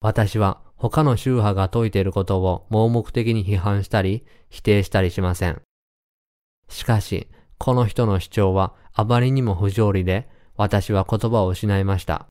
[0.00, 5.62] 私は他の宗派が説いていることを盲目的に批判したり否定したりしません。
[6.68, 7.28] しかし、
[7.64, 12.26] この人の主張はあまりにも不条理で、私は言葉を失いました。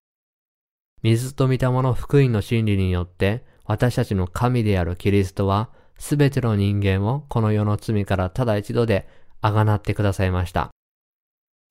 [1.01, 9.07] 水と御霊の福音の真理によって、私たちの神であるキリストは、すべての人間をこの世の罪からただ一度で
[9.41, 10.69] あがなってくださいました。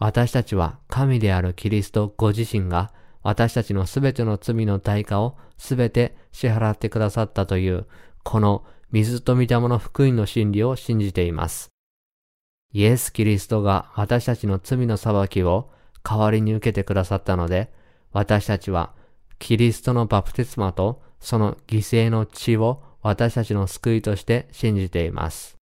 [0.00, 7.86] 私たちは神であるキリストご自身が私たちのすべての罪の代価をすべて支払ってくださったという、
[8.24, 11.68] この水と御霊の福音の真理を信じています。
[12.72, 15.70] イエス・キリストが私たちの罪の裁きを
[16.02, 17.70] 代わりに受けてくださったので、
[18.12, 18.92] 私たちは
[19.38, 25.56] キリストのバプテスマとその犠牲の血を私たちの救いとして信じています。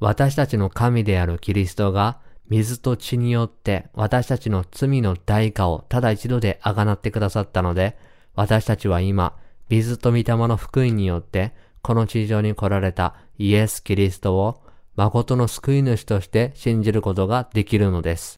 [0.00, 7.96] 私たちの神であるキリストが水と血によって私たちの罪の代価をただ一度であがなってくださったので、
[8.34, 9.36] 私たちは今、
[9.68, 14.60] 水と御霊の福音によってこの地上に来られたイエス・キリストを
[14.94, 18.36] 誠の救い主として信じることができるのです。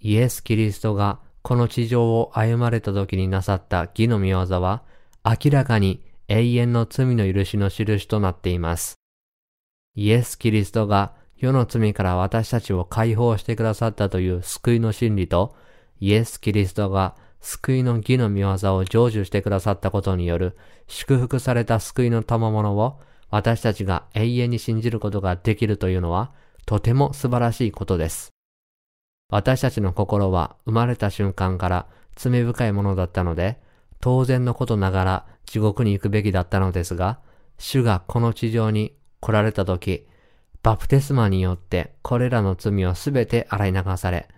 [0.00, 4.82] イエス・キリストがこの地上を歩まれた時になさった義の御業は
[5.24, 8.94] 明らかに永遠の罪の許しの印となっています。
[9.94, 15.56] イエス・キリストが世の罪から私たちを解放してくださったという救いの真理と、
[16.00, 20.56] イエス・キリストが救いの義の御業を成就してくださったことによる
[20.86, 23.00] 祝福された救いの賜物を
[23.30, 26.32] 私たちが永遠に信じることができるというのは、
[26.66, 28.32] とても素晴らしいことです。
[29.30, 33.60] 私たちの心は生まれた瞬間から罪深いものだったので、
[34.00, 37.20] 当然のことながら地獄に行くべきだったのですが、
[37.58, 40.06] 主がこの地上に来られた時、
[40.62, 44.28] バプテスマによってこれらの罪をすべて洗い流され、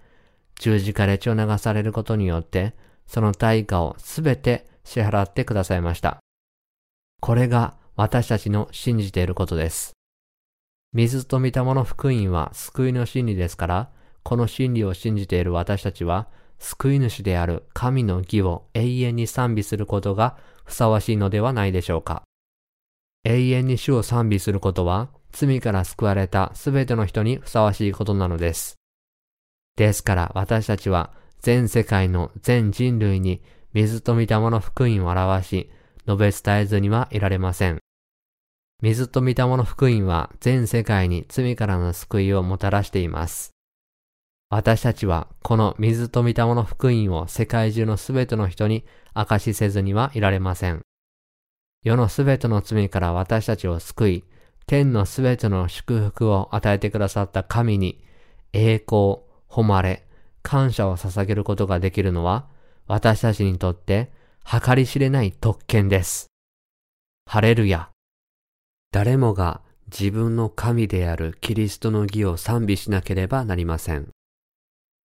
[0.59, 2.75] 十字架で血を流されることによって、
[3.07, 6.19] その対価をすべて支払ってくださいました。
[7.21, 9.93] これが私たちの信じていることです。
[10.93, 13.91] 水と見たもの福音は救いの真理ですから、
[14.23, 16.29] この真理を信じている私たちは、
[16.59, 22.23] 救い主である神の義を永遠に賛美することがふさわしいのではないでしょうか。
[23.25, 28.77] 永遠に主を賛美することは、罪から救われたすべての人にふさわしいことなのです。
[29.77, 31.11] ですから私たちは
[31.41, 33.41] 全世界の全人類に
[33.73, 35.71] 水と御霊の福音を表し、
[36.07, 37.80] 述べ伝えずにはいられません。
[38.83, 43.53] 水と御霊の福音は全世界に罪からの救いをもたらしています。
[44.49, 50.81] 私たちはこの水と御霊の福音を世界中のすべての人に明かしせずにはいられません。
[51.83, 54.25] 世のすべての罪から私たちを救い、
[54.67, 58.03] 天のすべての祝福を与えてくださった神に
[58.53, 59.19] 栄光、
[59.49, 60.07] 誉れ、
[60.43, 62.49] 感謝を捧げることができるのは
[62.87, 64.11] 私たちにとって
[64.45, 66.29] 計り知れない特権です。
[67.27, 67.90] ハレルヤ。
[68.93, 74.09] 誰もが自分の神であるキリストの義を賛美しなければなりません。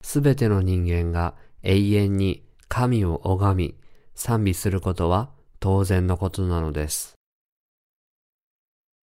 [0.03, 3.75] すべての人間が永遠に神を拝み
[4.15, 7.15] 賛美することは当然のことなのです。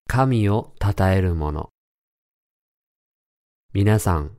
[0.08, 1.68] 神を称えるもの。
[3.72, 4.36] 皆さん、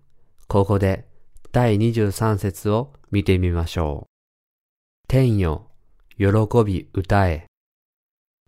[0.47, 1.07] ここで
[1.51, 5.07] 第23節を見てみましょう。
[5.07, 5.71] 天よ、
[6.17, 6.27] 喜
[6.65, 7.45] び歌え。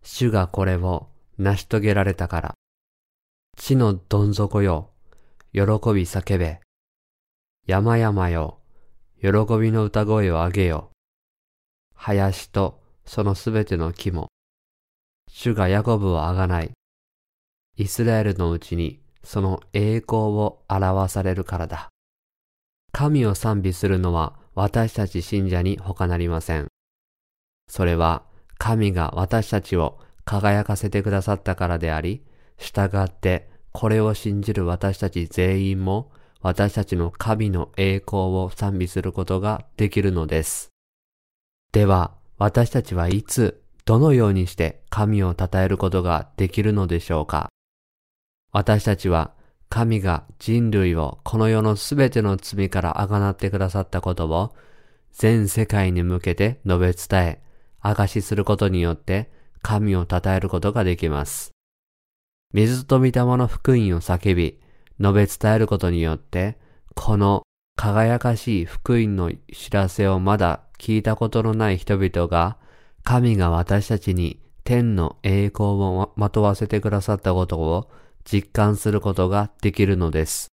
[0.03, 2.53] 主がこれを成し遂げられたから。
[3.57, 4.91] 地のどん底よ、
[5.53, 5.65] 喜び
[6.03, 6.59] 叫べ。
[7.65, 8.59] 山々よ、
[9.21, 9.29] 喜
[9.59, 10.91] びの歌声をあげよ。
[11.93, 14.29] 林とそのすべての木も。
[15.29, 16.71] 主がヤコブをあがない。
[17.77, 21.89] イスラエルのうちにその栄光を表されるからだ。
[22.91, 26.67] 神を賛美するのは私たち信者に他なりません。
[27.67, 28.23] それは
[28.57, 32.23] 神が私たちを輝かせてくださったからであり、
[32.57, 36.11] 従ってこれを信じる私たち全員も
[36.41, 40.69] 私たちの神の栄光を賛美することができるのです。
[41.71, 47.49] では、私たちはいつ、どのようにして神を称えることができるのでしょうか
[48.51, 49.32] 私たちは
[49.69, 54.55] 神が人類をこの世のすべての罪からあがなってくださったことを
[55.11, 57.41] 全世界に向けて述べ伝え、
[57.80, 59.30] 証しすることによって
[59.66, 61.49] 神を称えることができます。
[62.53, 64.59] 水と御霊の福音を叫び、
[65.01, 66.59] 述べ伝えることによって、
[66.93, 67.41] この
[67.76, 72.57] 輝かしい福音の知らせをまだ聞いたことのない人々が、
[73.03, 77.89] 神が私たちに天の栄光をまとわせてくださったことを
[78.24, 80.49] 実感することができるのです。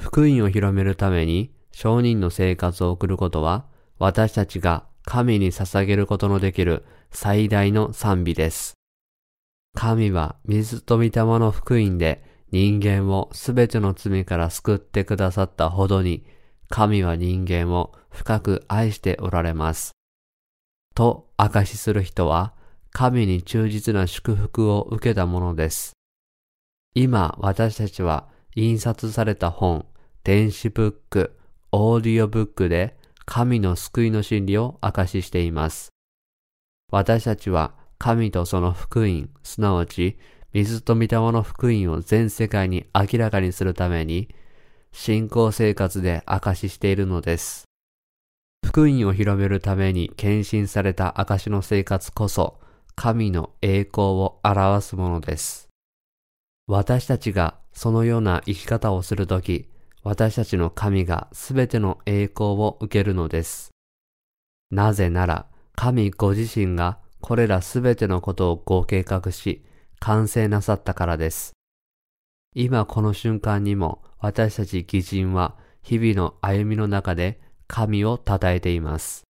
[0.00, 3.66] 福音を広めるために商人の生活を送ることは
[3.98, 8.74] 私たちが神に捧げることのできる最大の賛美です。
[9.74, 16.24] 神は水と御霊の福音で人間をすべての罪から救ってくださったほどに
[16.68, 19.92] 神は人間を深く愛しておられます。
[20.94, 22.54] と証しする人は
[22.90, 25.92] 神に忠実な祝福を受けたものです。
[26.94, 29.84] 今私たちは印刷された本、
[30.24, 31.38] 電子ブック、
[31.72, 32.96] オーディオブックで
[33.26, 35.90] 神の救いの真理を証ししています。
[36.90, 40.18] 私たちは神とその福音、すなわち
[40.52, 44.28] 水と御霊の福音を全世界に明らかにするために
[44.92, 47.64] 信仰生活で証ししているのです。
[48.64, 52.58] 福音を広めるために献身された証の生活こそ
[52.94, 55.68] 神の栄光を表すものです。
[56.66, 59.68] 私たちがそのような生き方をするとき、
[60.02, 63.70] 私たちの神がすべての栄光を受けるのです。
[64.70, 65.46] なぜなら、
[65.76, 69.62] 神ご自身がこれらすべてのことをご計画し、
[70.00, 71.52] 完成なさったからです。
[72.54, 79.24] 今この瞬間にも私たち義人は日々の歩みの中で神を称えています。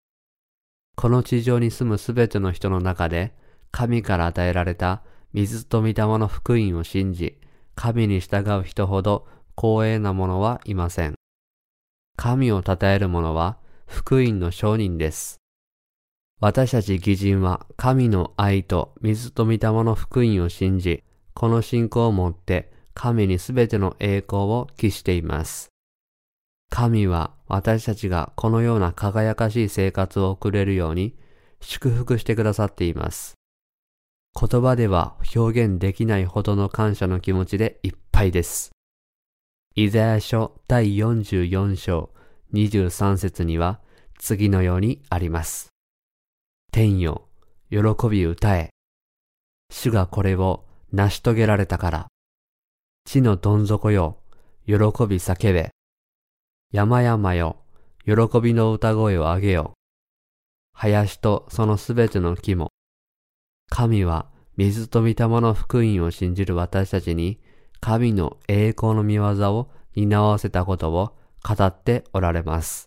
[0.95, 3.35] この地上に住むすべての人の中で
[3.71, 7.37] 神から与えられた水と御霊の福音を信じ、
[7.75, 9.27] 神に従う人ほど
[9.57, 11.15] 光栄な者はいません。
[12.15, 15.41] 神を称える者は福音の証人です。
[16.39, 25.69] 私たち義人は神の愛と水と御霊の福音を信じ、この信仰をもって神にすべての栄光を期しています。
[26.69, 31.15] 神は私たちがこのような輝かしい生活を送れるように
[31.59, 33.33] 祝福してくださっています。
[34.39, 38.69] 言葉では表現できないほどの感謝の気持ちでいっぱいです。
[39.73, 42.11] イザヤ書第44章
[42.53, 43.79] 23節には
[44.19, 45.76] 次のようにあります。
[46.77, 47.27] 天よ、
[47.71, 48.69] 喜び歌え。
[49.71, 52.07] 主がこれを成し遂げられたから。
[53.03, 54.19] 地のどん底よ、
[54.67, 55.71] 喜び叫べ。
[56.71, 57.57] 山々よ、
[58.05, 59.73] 喜びの歌声を上げよ。
[60.71, 62.69] 林とそのすべての木も。
[63.71, 67.39] 神は水と御霊の福音を信じる私たちに、
[67.79, 69.23] 神の栄光の見業
[69.55, 72.85] を担わせたことを語っておられます。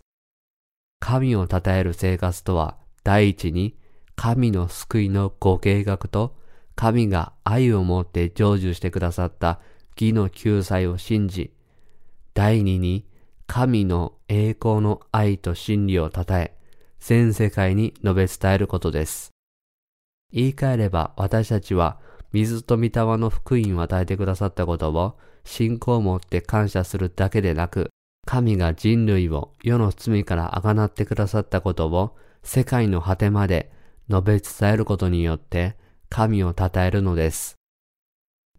[1.01, 3.80] 神を称える生活とは、第一に、
[4.21, 6.35] 神の救いのご計画と、
[6.75, 9.59] 神が愛を持って成就してくださった
[9.99, 11.51] 義の救済を信じ、
[12.35, 13.07] 第二に、
[13.47, 16.55] 神の栄光の愛と真理を称え、
[16.99, 19.31] 全世界に述べ伝えることです。
[20.31, 21.97] 言い換えれば私たちは
[22.31, 27.89] 水と御霊の福音を与えてくださったことを信仰を持って感謝するだけでなく、
[28.27, 33.71] 神が人類を世の罪からあがなってくださったことを世界の果てまで
[34.11, 35.75] 述べ伝えることによって
[36.09, 37.55] 神を称えるのです。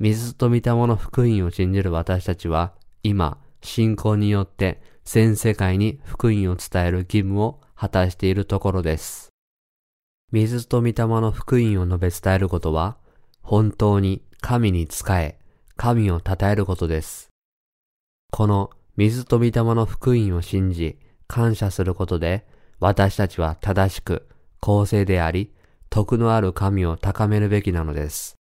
[0.00, 2.72] 水と御霊の福音を信じる私たちは
[3.04, 9.28] 今信仰によって全世界に福音を伝える義務を果たしているところです。
[10.32, 12.96] 水と御霊の福音を述べ伝えることは
[13.42, 15.38] 本当に神に仕え、
[15.76, 17.30] 神を称えることです。
[18.32, 22.46] この水と御霊の福音を信じ、感謝することで、
[22.80, 24.28] 私たちは正しく、
[24.62, 25.52] 公正であり、
[25.90, 28.36] 徳のある神を高めるべきなのです。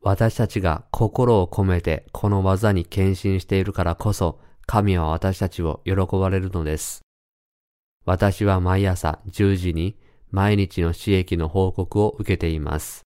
[0.00, 7.02] 私たちが心を込めてこの技に献身しているからこそ、神は私たちを喜ばれるのです。
[8.04, 9.98] 私は毎朝10時に
[10.30, 13.02] 毎日の刺激の報告を受けています。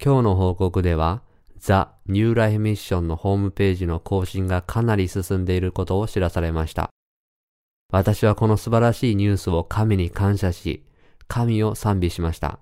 [0.00, 1.22] 今日の報告では、
[1.56, 6.90] ザ・ニューライフミッションのホームページの更新がかなり進んでいることを知らされました。
[7.90, 10.84] 私はこの素晴らしいニュースを神に感謝し、
[11.28, 12.58] 神を賛美しました。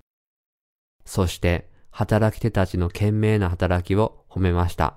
[1.04, 4.96] そして、働き手たちの懸命な働きを褒めました。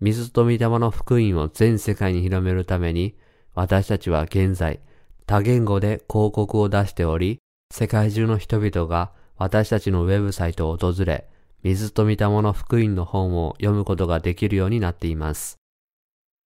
[0.00, 3.16] 水と御霊の福音を全世界に広めるために、
[3.54, 4.80] 私たちは現在、
[5.24, 7.38] 多言語で広告を出しており、
[7.72, 11.28] 世界中の人々が私たちのウェブサイトを訪れ、
[11.62, 15.56] 水と御霊の福音の本を読むことができるようになっています。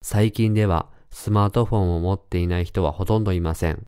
[0.04, 3.84] 最近ではスマートフォンを持っていない人はほとんどいません。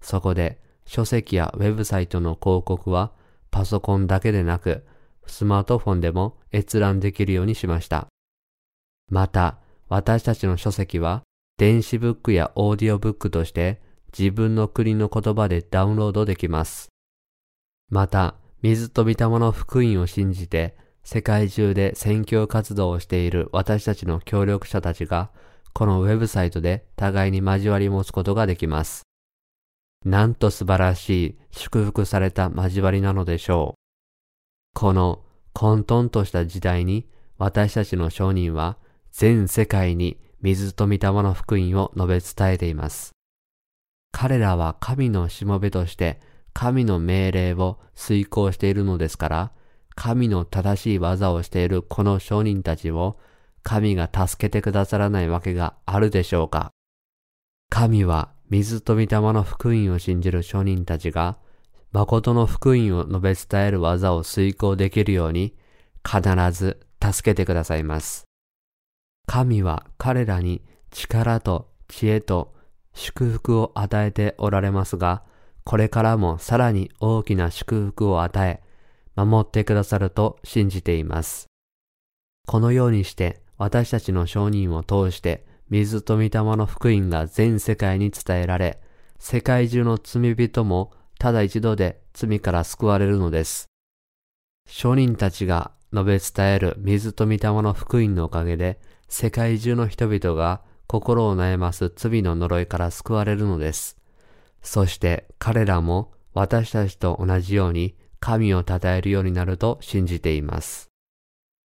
[0.00, 3.12] そこで書籍やウェブサイトの広告は
[3.50, 4.84] パソコンだけでなく
[5.26, 8.06] スマートフォンでも閲覧できるようにしました。
[9.10, 9.58] また
[9.88, 11.22] 私たちの書籍は
[11.56, 13.80] 電子ブックやオーディオブックとして
[14.16, 16.88] 自分の国の言葉でダウンロードできます。
[17.90, 25.30] また水と御霊の福音を信じて世界中で宣教活動をしている私たちの協力者たちが
[25.74, 29.02] このウェブサイトで互いに交わり持つことができます。
[30.04, 34.78] なんと素晴らしい祝福された交わりなのでしょう。
[34.78, 37.06] この混沌とした時代に
[37.38, 38.76] 私たちの商人は
[39.12, 43.12] 全世界に水と御霊の福音を述べ伝えています。
[44.12, 46.20] 彼らは神のしもべとして
[46.52, 49.52] 神の命令を遂行しているのですから、
[49.96, 53.18] 神の正しい技をしているこの商人たちを
[53.62, 56.72] 神が助けてくださらないわけがあるでしょうか
[57.70, 61.38] 神は水と御霊の福音を信じる商人たちが
[61.92, 65.54] 誠の福音を述べ伝える技を遂行できるように
[66.04, 66.20] 必
[66.52, 68.24] ず助けてくださいます。
[69.26, 72.54] 神は彼らに力と知恵と
[72.94, 75.22] 祝福を与えておられますが、
[75.64, 78.62] これからもさらに大きな祝福を与え、
[79.16, 81.46] 守ってくださると信じています。
[82.46, 88.80] このようにして私たちの証人を通して水と御霊の福音が全世界に伝えられ、
[89.18, 93.68] 世界中の罪人もただ一度で罪から救われるのです。
[94.68, 103.96] 証人たちが述べ伝える水と御霊の福音のおかげで、世界中の人々が心を悩ます罪の呪いから救われるのです。
[104.62, 110.90] そして彼らも私たちと同じように神を称えるようになると信じています。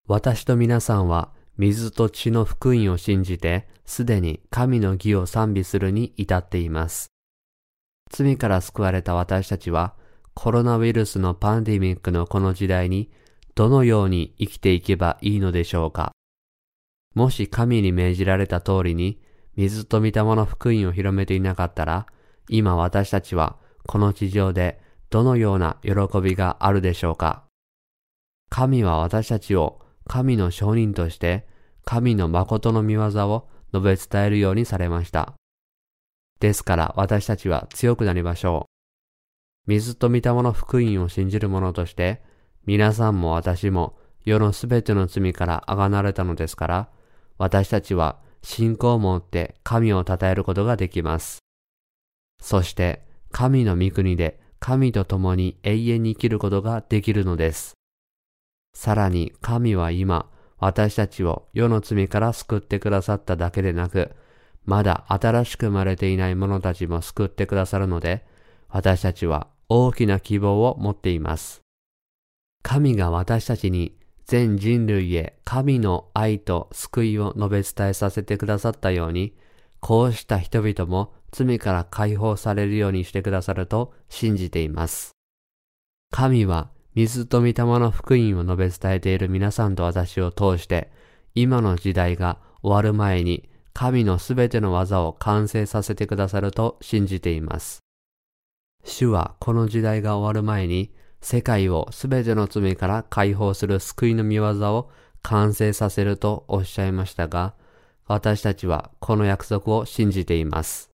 [0.07, 7.11] 私と皆さんは水と血の福音を信じてすでに神の義を賛美するに至っています。
[8.09, 9.93] 罪から救われた私たちは
[10.33, 13.11] コロナウイルスのパンデミックのこの時代に
[13.55, 16.13] どのように生きていけばいいのでしょうか
[17.13, 19.19] もし神に命じられた通りに、
[19.57, 22.05] 水と御霊の福音を広めていなかったら、
[22.47, 24.79] 今私たちはこの地上で
[25.09, 27.43] どのような喜びがあるでしょうか
[28.49, 31.45] 神は私たちを神の証人として
[31.85, 35.35] 神の誠の見業を述べ伝えるようにされました。
[36.39, 38.65] ですから私たちは強くなりましょ
[39.67, 39.69] う。
[39.69, 42.23] 水と御霊の福音を信じる者として、
[42.65, 46.89] 皆さんも私も世のすべての罪からあがなれたのですから、
[47.37, 51.37] 私たちは信仰を持って神を称えることができます。
[52.41, 57.78] そして神の御国で神と共に永遠に生きることができるのです。
[58.73, 64.11] さらに神は今、私たちを世の罪から救ってくださっただけでなく、
[64.65, 68.25] まだ新しく生まれていない者たちも救ってくださるので、
[68.67, 71.61] 私たちは大きな希望を持っています。
[72.61, 79.35] 神が私たちに全人類へ神の愛と救いを述べ伝えさせてくださったように、
[79.79, 85.11] こうした人々も罪から解放されるようにしてくださると信じています。
[86.11, 90.91] 神は水と御霊の福音を述べ伝えている皆さんと私を通して、
[91.35, 97.79] 今の時代が終わる前に神のすべての技を完成させてくださると信じています。
[98.83, 104.89] 主はこの時代が終わる前に世界をすべての罪から解放する救いの見業を
[105.21, 107.53] 完成させるとおっしゃいましたが、
[108.07, 110.89] 私たちはこの約束を信じています。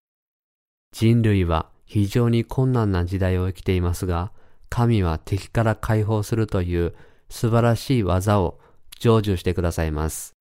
[0.92, 4.32] 人類は非常に困難な時代を生きていますが、
[4.70, 6.94] 神は敵から解放するという
[7.28, 8.58] 素晴らしい技を
[8.98, 10.32] 成就してくださいます。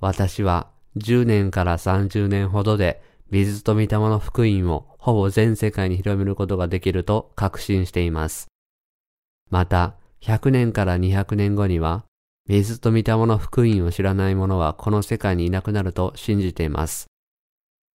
[0.00, 8.46] 私は10年から30年ほどで水と御霊の福音をほぼ全世界に広めることができると確信しています。
[9.50, 12.04] また、100年から200年後には、
[12.46, 17.06] 水と御霊の福音を知らない者はこの世界にいなくなると信じています。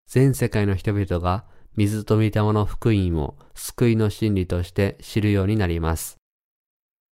[0.07, 1.45] 全世界の人々が
[1.77, 6.19] 水と御霊の福音を救いの真理として知るようになります。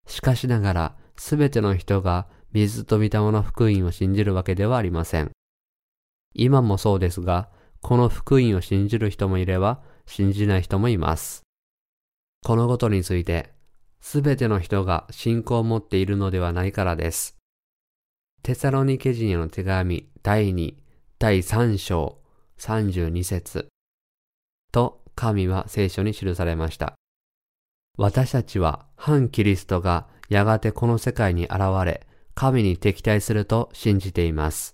[0.07, 5.31] しかしながら、すべての人が水と御霊の福音を信じるわけではありません。
[6.33, 7.49] 今もそうですが、
[7.81, 11.41] この福音を信じる人もいれば、信じない人もいます。
[12.43, 13.53] このことについて、
[13.99, 17.37] すべての人が信仰を持っているのではないからです。
[18.43, 20.73] テサロニケ人への手紙第2、
[21.19, 22.17] 第3章
[22.57, 23.67] 32節
[24.71, 26.95] と神は聖書に記されました。
[27.97, 34.73] 私たちは反キリストがやがてこの世界に現れ、神に敵対すると信じています。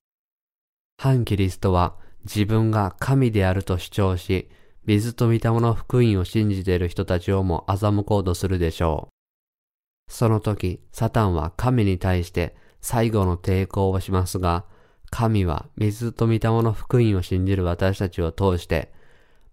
[0.97, 1.95] 反キリストは
[2.25, 4.49] 自分が神であると主張し、
[4.85, 10.11] 水と御霊の福音を信じている人たちをも欺こうとするでしょう。
[10.11, 14.65] その時、サタンは神に対して最後の抵抗をしますが、
[15.09, 18.93] 神は水と御霊の福音を信じる私たちを通して、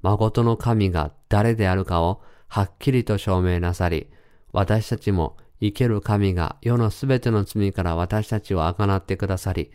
[0.04, 4.10] 誠の神が誰であるかをはっきりと証明なさり、
[4.52, 9.72] 私たちも生ける神が世のすべての罪から私たちをあがなってくださり、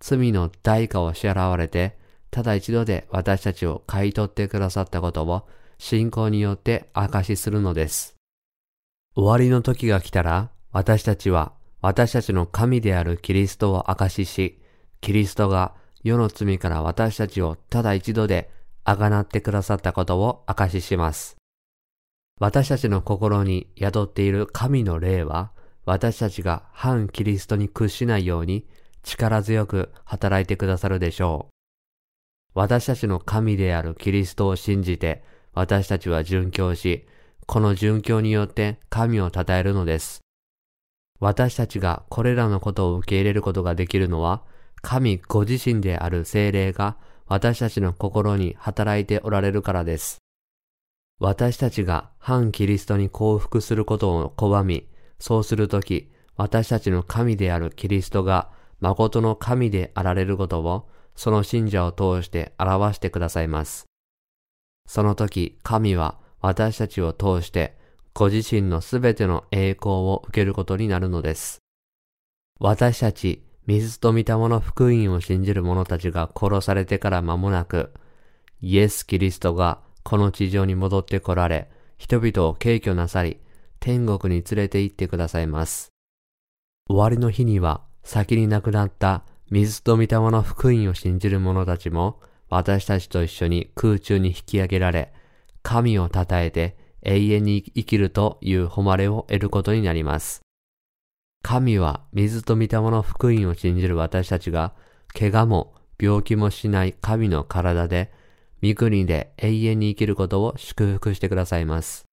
[0.00, 1.96] 罪の代価を支払われて、
[2.32, 5.46] ただ一度で私たちを買い取ってくださったことを
[5.78, 8.16] 信仰によって証しするのです。
[9.14, 11.52] 終わりの時が来たら、私たちは
[11.82, 14.58] 私たちの神であるキリストを証しし、
[15.00, 18.57] キリストが世の罪から私たちをただ一度で
[18.88, 21.36] あがなってくださったことを証しします。
[22.40, 25.52] 私たちの心に宿っている神の霊は、
[25.84, 28.66] 私たちが反キリストに屈しないように
[29.02, 31.52] 力強く働いてくださるでしょう。
[32.54, 35.22] 私たちの神であるキリストを信じて、
[35.52, 37.06] 私たちは殉教し、
[37.46, 40.20] この殉教によって神を称えるのです。
[41.20, 44.44] 私たちがこれらのことを受け入れることができるのは、
[44.80, 46.96] 神ご自身である精霊が
[47.28, 50.18] 私たちの心に働いておられるからです。
[51.20, 58.50] 私たちが反キリストに降伏することを拒み、そうするとき、私たちの神であるキリストが
[58.80, 63.86] 誠の神であられることをその信者を通して表してくださいます。
[64.86, 67.76] その時、神は私たちを通して
[68.14, 71.58] ご自身のすべての栄光を受けることになるのです。
[72.60, 77.92] 私たち、水と御霊の福音を信じる者たちが殺されてから間もなく、
[78.62, 83.36] イエス・キリストがこの地上に戻って来られ、人々を敬挙なさり、
[83.78, 85.92] 天国に連れて行ってくださいます。
[86.88, 95.12] 終わりの日には、先に亡くなった水と御霊の福音を信じる者たちも、私たちと一緒に空中に引き上げられ、
[95.62, 100.47] 神を称えて永遠に生きるという誉れを得ることになります。
[101.42, 104.74] 神は水と御霊の福音を信じる私たちが
[105.18, 108.12] 怪我も病気もしない神の体で、
[108.62, 112.04] 御国で永遠に生きることを祝福してくださいます。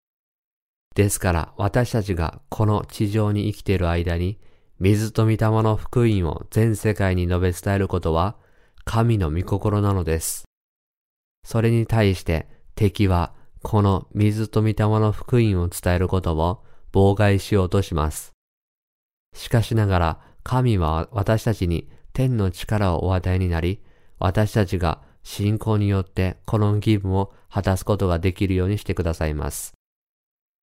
[0.96, 4.40] ですから私たちがこの地上に生きている間に、
[4.80, 8.36] 水と御霊の福音を全世界に述べ伝えることは、
[8.86, 10.46] 神の御心なのです。
[11.44, 18.35] それに対して敵はこの水と御霊の福音を伝えることを妨害しようとします。
[19.36, 23.82] しかしながら神は私たちに天の力をお与えになり、
[24.18, 29.74] 私たちが信仰によってこの義務を果たすことができるようにしてくださいます。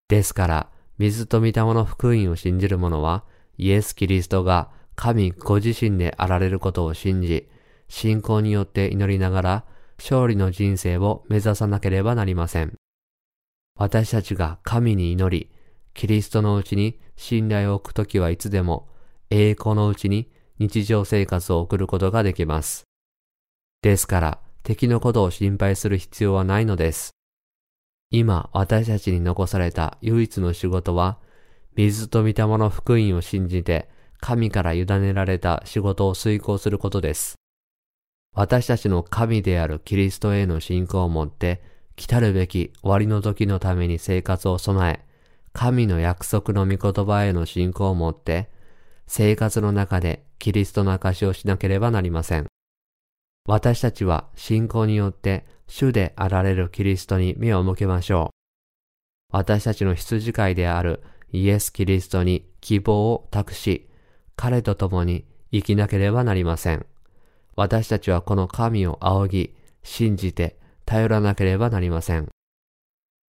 [0.08, 3.26] ですから、水と御霊の福音を信じる者は、
[3.58, 7.50] イエス・キリストが神ご自身であられることを信じ、
[7.90, 9.66] 信仰によって祈りながら、
[9.98, 12.76] 勝利の人生を目指さなければなりません。
[13.76, 15.52] 私たちが神に祈り、
[15.94, 18.90] キリストのうちに信頼を置くときはいつでも、
[19.30, 22.84] 栄光のうちに日常生活を送ることができます。
[23.84, 27.12] ですから、敵のことを心配する必要はないのです。
[28.10, 31.20] 今、私たちに残された唯一の仕事は、
[31.76, 33.88] 水と御霊の福音を信じて、
[34.20, 37.36] 神から委ねられた仕事を遂行することです。
[38.34, 41.62] 私たちの神であるキリストへの信仰を持って、
[41.96, 45.11] 来たるべき終わりの時のために生活を備え、
[45.54, 48.49] 神の約束の御言葉への信仰を持って、
[49.08, 52.47] 生活の中でキリストの証をしなければなりません。
[53.47, 59.36] 私たちは信仰によって主であられるキリストに目を向けましょう。
[59.36, 63.89] 私たちの羊飼いであるイエス・キリストに希望を託し、
[64.36, 66.86] 彼と共に生きなければなりません。
[67.56, 72.28] 私たちはこの神を仰ぎ、信じて頼らなければなりません。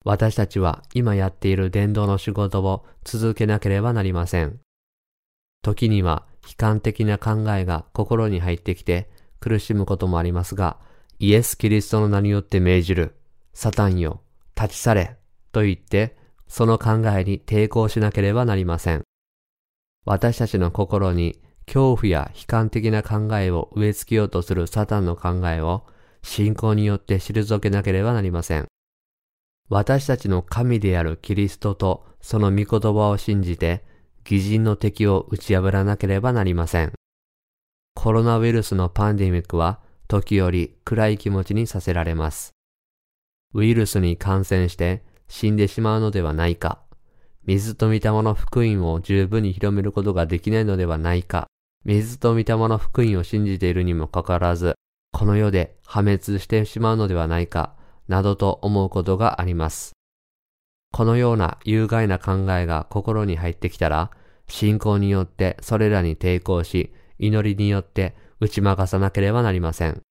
[0.05, 4.59] 私たちは今やっている伝道の仕事を続けなければなりません。
[5.63, 10.79] 時には悲観的な考えが心に入ってきて苦しむこともありますが、
[11.19, 13.15] イエス・キリストの名によって命じる、
[13.55, 14.23] サタンよ、
[14.61, 15.17] 立ち去れ、
[15.53, 16.17] と言って、
[16.49, 19.03] その考えに抵抗しなければなりません。
[20.05, 25.85] 私たちの心に恐怖や悲観的な考えを植え付けようとするサタンの考えを
[26.23, 28.67] 信仰によって退けなければなりません。
[29.75, 33.83] 私たちの神であるキリストとその御言葉を信じて、
[34.23, 36.93] 偽人の敵を打ち破らなければなりません。
[37.95, 42.53] コロナウイルスのパンデミックは時折暗い気持ちにさせられます。
[43.55, 46.83] ウイルスに感染して死んでしまうのではないか、
[47.47, 51.47] 水と御霊の福音を十分に広めることができないのではないか、
[51.87, 54.75] 水と御霊の福音を信じているにもかかわらず、
[55.15, 57.75] この世で破滅してしまうのではないか、
[58.09, 59.93] などと思うことがあります。
[60.93, 64.11] このような有害な考えが心に入ってきたら、
[64.47, 70.03] 信仰によってそれらに抵抗し、祈りによって打ち負かさなければなりません。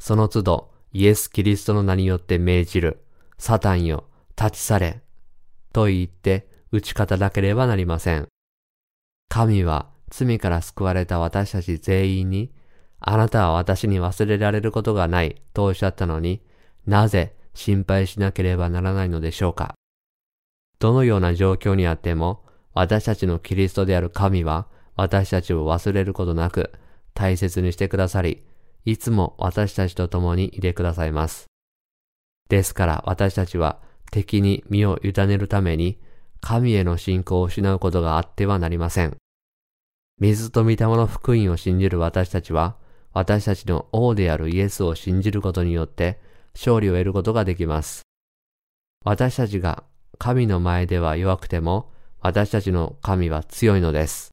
[0.00, 3.04] その都度、イエス・キリストの名によって命じる、
[3.38, 4.04] サタンよ、
[4.38, 5.02] 立ち去れ、
[5.72, 8.28] と言って打ち勝たなければなりません。
[9.28, 12.52] 神は罪から救われた私たち全員に、
[12.98, 16.42] あなたは私に忘れられることがないとおっしゃったのに、
[16.86, 19.74] なぜ心配しなければならないのでしょうか？
[20.78, 24.66] どのような状況にあっても、私たちのキリストである神は、
[24.96, 26.72] 私たちを忘れることなく、
[27.14, 28.44] 大切にしてくださり、
[28.84, 31.46] いつも私たちと共にいてくださいます。
[32.48, 33.78] ですから私たちは
[34.10, 36.00] 敵に身を委ねるために、
[36.40, 39.16] 神への信仰を失うことがあってはなりません。
[40.18, 42.76] 水と御霊の福音を信じる私たちは、
[43.12, 46.20] 私たちの王であるイエスを信じることによって
[46.54, 48.02] 勝利を得ることができます。
[49.04, 49.84] 私たちが
[50.18, 51.90] 神の前では弱くても、
[52.20, 54.30] 私たちの神は強いのです。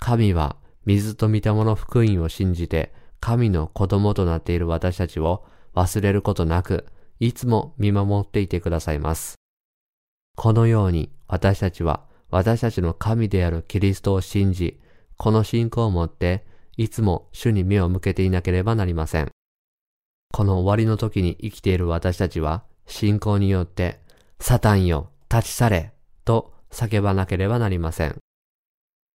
[0.00, 0.56] 神は
[0.86, 5.44] 水と御霊の福音を信じて神の子供となっている私たちを
[5.74, 6.86] 忘れることなく、
[7.20, 9.34] いつも見守っていてくださいます。
[10.36, 14.80] このように私たちは私たちの神であるキリストを信じ、
[15.16, 16.46] この信仰を持って
[16.76, 19.30] いつも主に目を向けていなければなりません。
[20.32, 24.00] この終わりの時に生きている私たちは信仰によって、
[24.40, 25.92] サタンよ、立ち去れ、
[26.24, 28.16] と叫ばなければなりません。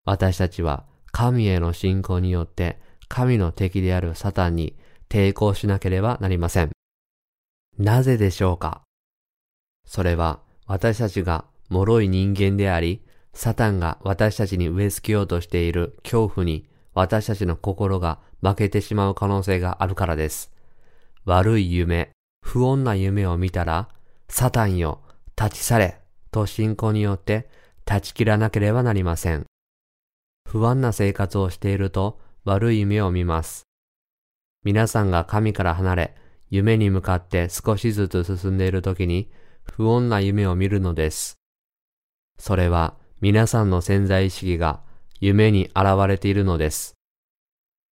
[0.05, 4.76] 私たちは神への信仰によって神の敵であるサタンに
[5.07, 6.72] 抵抗しなければなりません。
[7.78, 8.82] なぜでしょうか？
[9.86, 13.01] それは私たちが脆い人間であり、
[13.34, 20.53] サタンが私たちに植え付けようとしている恐怖に私たちの心が負けてしまう可能性があるからです。
[21.26, 22.11] 悪い夢、
[22.41, 23.89] 不穏な夢を見たら、
[24.28, 25.01] サタンよ、
[25.41, 26.01] 立ち去れ、
[26.32, 27.49] と信仰によって
[27.86, 29.45] 断ち切らなければなりません。
[30.49, 33.63] 不安な生活をしていると、悪い夢を見ます。
[34.63, 36.15] 皆さんが神から離れ、
[36.49, 39.32] 夢に向かって少しずつ進んでいる時に
[39.63, 41.39] 不穏な夢を見るのです。
[42.38, 44.82] それは皆さんの潜在意識が
[45.19, 46.93] 夢に現れているのです。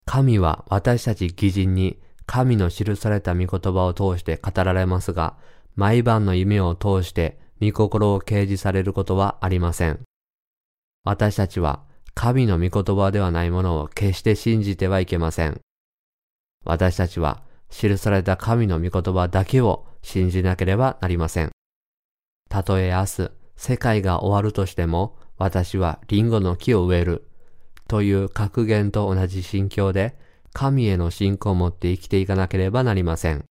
[0.06, 2.00] 神は私たち義人に
[2.32, 5.36] 神の記された御言葉を通して語られますが、
[5.76, 10.00] 毎晩の夢を通して御心を掲示されることはありません。
[11.04, 11.82] 私たちは
[12.14, 15.60] 神の御言葉ではないものを決して信じてはいけません。
[16.64, 21.52] 私たちは記された神の御言葉だけを信じなければなりません。
[22.50, 27.28] たとえ明日、世界が終わるとしても、私はリンゴの木を植える。
[27.90, 30.16] という格言と同じ心境で、
[30.54, 33.46] 神への信仰を持って生きていかなければなりません。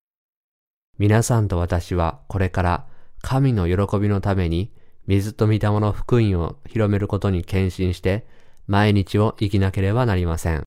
[0.97, 2.87] 皆さんと私はこれから
[3.21, 4.71] 神の喜びのために
[5.07, 8.27] 水と御霊の福音を広めることに献身して
[8.67, 10.63] 毎日を生きなければなりません。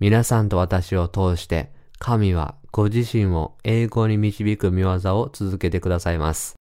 [0.00, 6.54] 皆さんと私を通して神はご自身を栄光に導く見業を続けてくださいます。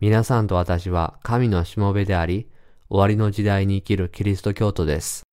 [0.00, 2.48] 皆さんと私は神のしもべであり、
[2.88, 5.24] 終わりの時代に生きるキリスト教徒です。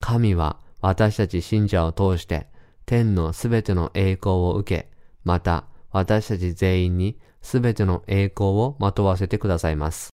[0.00, 2.46] 神は私たち信者を通して
[2.84, 4.88] 天のすべての栄光を受け、
[5.24, 10.10] また私たち全員にすべての栄光をまとわせてくださいます。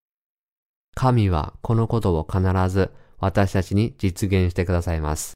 [0.95, 5.35] 神はこのことを必ず私たちに実現してくださいます。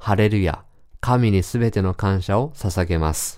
[0.00, 0.64] ハレルヤ、
[1.00, 3.36] 神にすべての感謝を捧げます。